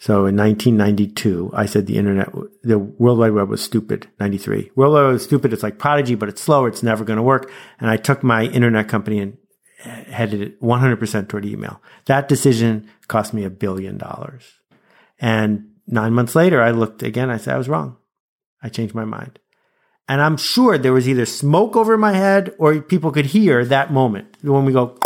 [0.00, 2.28] So in 1992, I said the internet,
[2.64, 4.08] the World Wide Web was stupid.
[4.18, 4.72] 93.
[4.74, 5.52] World Wide Web was stupid.
[5.52, 6.66] It's like Prodigy, but it's slower.
[6.66, 7.52] It's never going to work.
[7.78, 9.38] And I took my internet company and
[9.78, 11.80] headed it 100% toward email.
[12.06, 14.42] That decision cost me a billion dollars.
[15.20, 17.30] And nine months later, I looked again.
[17.30, 17.96] I said, I was wrong.
[18.64, 19.38] I changed my mind.
[20.08, 23.92] And I'm sure there was either smoke over my head or people could hear that
[23.92, 24.98] moment when we go,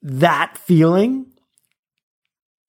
[0.00, 1.26] that feeling.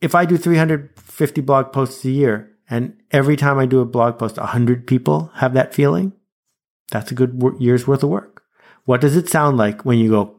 [0.01, 4.19] If I do 350 blog posts a year and every time I do a blog
[4.19, 6.13] post, 100 people have that feeling,
[6.91, 8.43] that's a good year's worth of work.
[8.85, 10.35] What does it sound like when you go,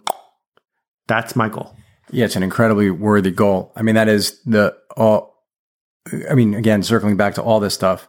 [1.07, 1.75] that's my goal?
[2.11, 3.73] Yeah, it's an incredibly worthy goal.
[3.75, 5.43] I mean, that is the all.
[6.31, 8.09] I mean, again, circling back to all this stuff,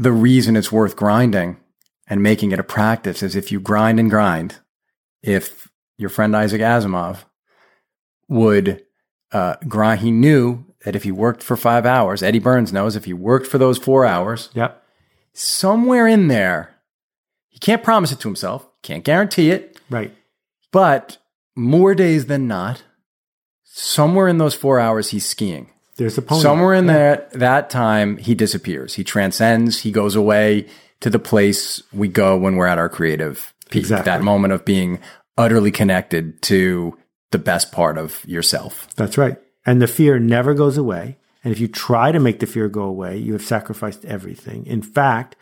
[0.00, 1.58] the reason it's worth grinding
[2.06, 4.56] and making it a practice is if you grind and grind.
[5.22, 7.24] If your friend Isaac Asimov
[8.28, 8.82] would
[9.32, 13.04] uh, grind, he knew that if he worked for five hours, Eddie Burns knows if
[13.04, 14.82] he worked for those four hours, Yep.
[15.34, 16.76] somewhere in there,
[17.48, 20.14] he can't promise it to himself, can't guarantee it, Right.
[20.72, 21.18] but
[21.54, 22.82] more days than not,
[23.64, 25.68] somewhere in those four hours, he's skiing.
[26.00, 26.40] There's a pony.
[26.40, 28.94] Somewhere in that that time, he disappears.
[28.94, 29.80] He transcends.
[29.80, 30.66] He goes away
[31.00, 33.80] to the place we go when we're at our creative peak.
[33.80, 34.10] Exactly.
[34.10, 34.98] That moment of being
[35.36, 36.96] utterly connected to
[37.32, 38.88] the best part of yourself.
[38.96, 39.36] That's right.
[39.66, 41.18] And the fear never goes away.
[41.44, 44.64] And if you try to make the fear go away, you have sacrificed everything.
[44.64, 45.36] In fact,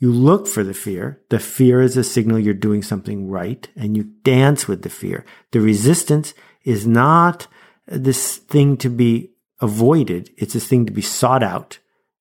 [0.00, 1.20] you look for the fear.
[1.28, 5.24] The fear is a signal you're doing something right and you dance with the fear.
[5.52, 6.34] The resistance
[6.64, 7.46] is not
[7.86, 9.30] this thing to be
[9.60, 10.30] avoided.
[10.36, 11.78] It's this thing to be sought out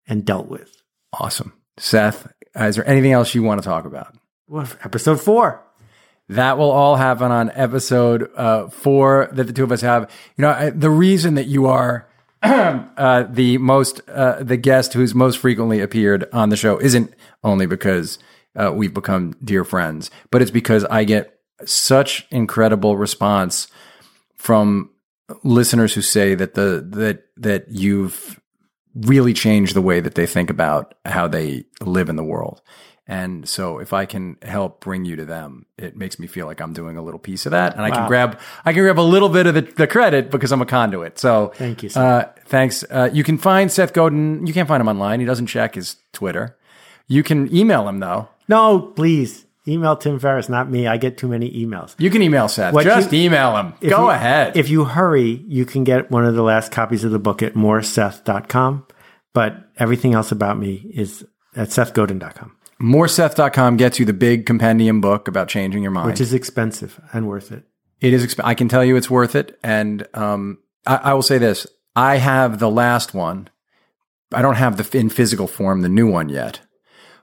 [0.07, 0.81] and dealt with.
[1.13, 2.31] Awesome, Seth.
[2.55, 4.15] Is there anything else you want to talk about?
[4.47, 5.63] Well, episode four.
[6.29, 10.11] That will all happen on episode uh, four that the two of us have.
[10.37, 12.07] You know, I, the reason that you are
[12.43, 17.13] uh, the most uh, the guest who's most frequently appeared on the show isn't
[17.43, 18.19] only because
[18.55, 23.67] uh, we've become dear friends, but it's because I get such incredible response
[24.35, 24.91] from
[25.43, 28.39] listeners who say that the that that you've
[28.95, 32.61] really changed the way that they think about how they live in the world
[33.07, 36.61] And so if I can help bring you to them, it makes me feel like
[36.61, 39.01] I'm doing a little piece of that and I can grab, I can grab a
[39.01, 41.17] little bit of the, the credit because I'm a conduit.
[41.17, 41.89] So Thank you.
[41.95, 42.83] Uh, thanks.
[42.89, 44.45] Uh, you can find Seth Godin.
[44.45, 45.19] You can't find him online.
[45.19, 46.55] He doesn't check his Twitter.
[47.07, 48.29] You can email him though.
[48.47, 50.87] No, please email Tim Ferriss, not me.
[50.87, 51.95] I get too many emails.
[51.97, 52.73] You can email Seth.
[52.73, 53.73] What Just you- email him.
[53.81, 54.57] Go you- ahead.
[54.57, 57.53] If you hurry, you can get one of the last copies of the book at
[57.55, 58.85] moreseth.com.
[59.33, 61.23] But everything else about me is
[61.55, 62.51] at sethgodin.com,
[62.81, 66.07] Moreseth.com gets you the big compendium book about changing your mind.
[66.07, 67.63] which is expensive and worth it.
[68.01, 68.25] It is.
[68.25, 69.59] Exp- I can tell you it's worth it.
[69.63, 70.57] And um,
[70.87, 73.49] I, I will say this: I have the last one.
[74.33, 76.61] I don't have the in physical form the new one yet,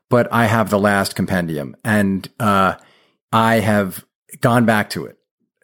[0.09, 2.75] but I have the last compendium, and uh,
[3.33, 4.05] I have
[4.41, 5.19] gone back to it.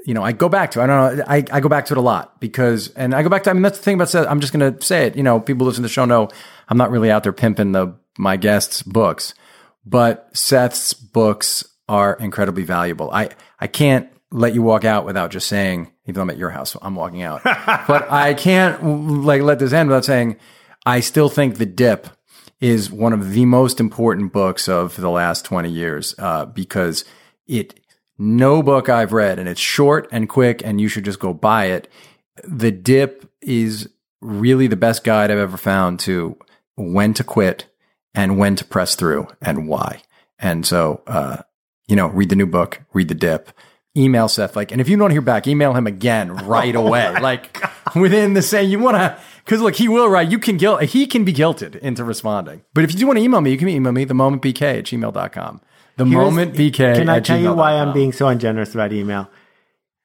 [0.04, 0.80] You know, I go back to.
[0.80, 0.84] it.
[0.84, 1.24] I don't know.
[1.28, 3.50] I, I go back to it a lot because, and I go back to.
[3.50, 4.08] I mean, that's the thing about.
[4.08, 4.26] Seth.
[4.26, 5.16] I'm just going to say it.
[5.16, 6.28] You know, people listen to the show know
[6.68, 9.34] I'm not really out there pimping the my guests' books,
[9.84, 13.10] but Seth's books are incredibly valuable.
[13.12, 13.30] I
[13.60, 16.70] I can't let you walk out without just saying, even though I'm at your house,
[16.70, 17.42] so I'm walking out.
[17.44, 18.82] but I can't
[19.24, 20.36] like let this end without saying,
[20.84, 22.08] I still think The Dip
[22.62, 27.04] is one of the most important books of the last 20 years uh, because
[27.46, 27.80] it
[28.18, 31.66] no book I've read and it's short and quick and you should just go buy
[31.66, 31.90] it.
[32.44, 33.88] The Dip is
[34.20, 36.38] really the best guide I've ever found to
[36.76, 37.66] when to quit
[38.14, 40.02] and when to press through and why.
[40.38, 41.38] And so, uh,
[41.88, 43.50] you know, read the new book, read the dip,
[43.96, 47.12] email Seth, like, and if you don't hear back, email him again right away.
[47.20, 47.60] like
[47.94, 51.06] within the same, you want to, cause look, he will write, you can guilt, he
[51.06, 52.62] can be guilted into responding.
[52.74, 54.84] But if you do want to email me, you can email me the momentbk at
[54.84, 55.60] gmail.com.
[55.96, 56.96] The Here's- moment BK.
[56.96, 59.28] Can I tell you why I'm being so ungenerous about email?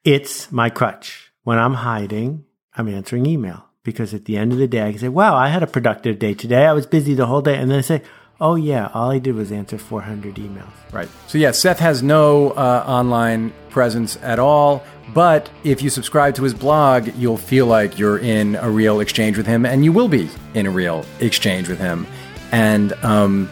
[0.03, 1.31] It's my crutch.
[1.43, 2.43] When I'm hiding,
[2.75, 5.47] I'm answering email because at the end of the day, I can say, wow, I
[5.47, 6.65] had a productive day today.
[6.65, 7.55] I was busy the whole day.
[7.55, 8.01] And then I say,
[8.39, 10.69] oh, yeah, all I did was answer 400 emails.
[10.91, 11.09] Right.
[11.27, 14.83] So yeah, Seth has no uh, online presence at all.
[15.13, 19.37] But if you subscribe to his blog, you'll feel like you're in a real exchange
[19.37, 22.05] with him, and you will be in a real exchange with him.
[22.51, 23.49] And um,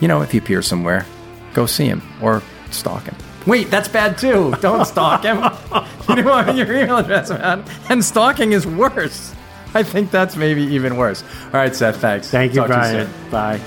[0.00, 1.06] you know, if he appears somewhere,
[1.52, 3.14] go see him or stalk him.
[3.46, 4.54] Wait, that's bad too.
[4.60, 5.36] Don't stalk him.
[6.08, 7.64] you don't want your email address, man.
[7.90, 9.34] And stalking is worse.
[9.74, 11.22] I think that's maybe even worse.
[11.46, 12.00] All right, Seth.
[12.00, 12.30] Thanks.
[12.30, 13.06] Thank you, Talk Brian.
[13.06, 13.30] soon.
[13.30, 13.60] Bye.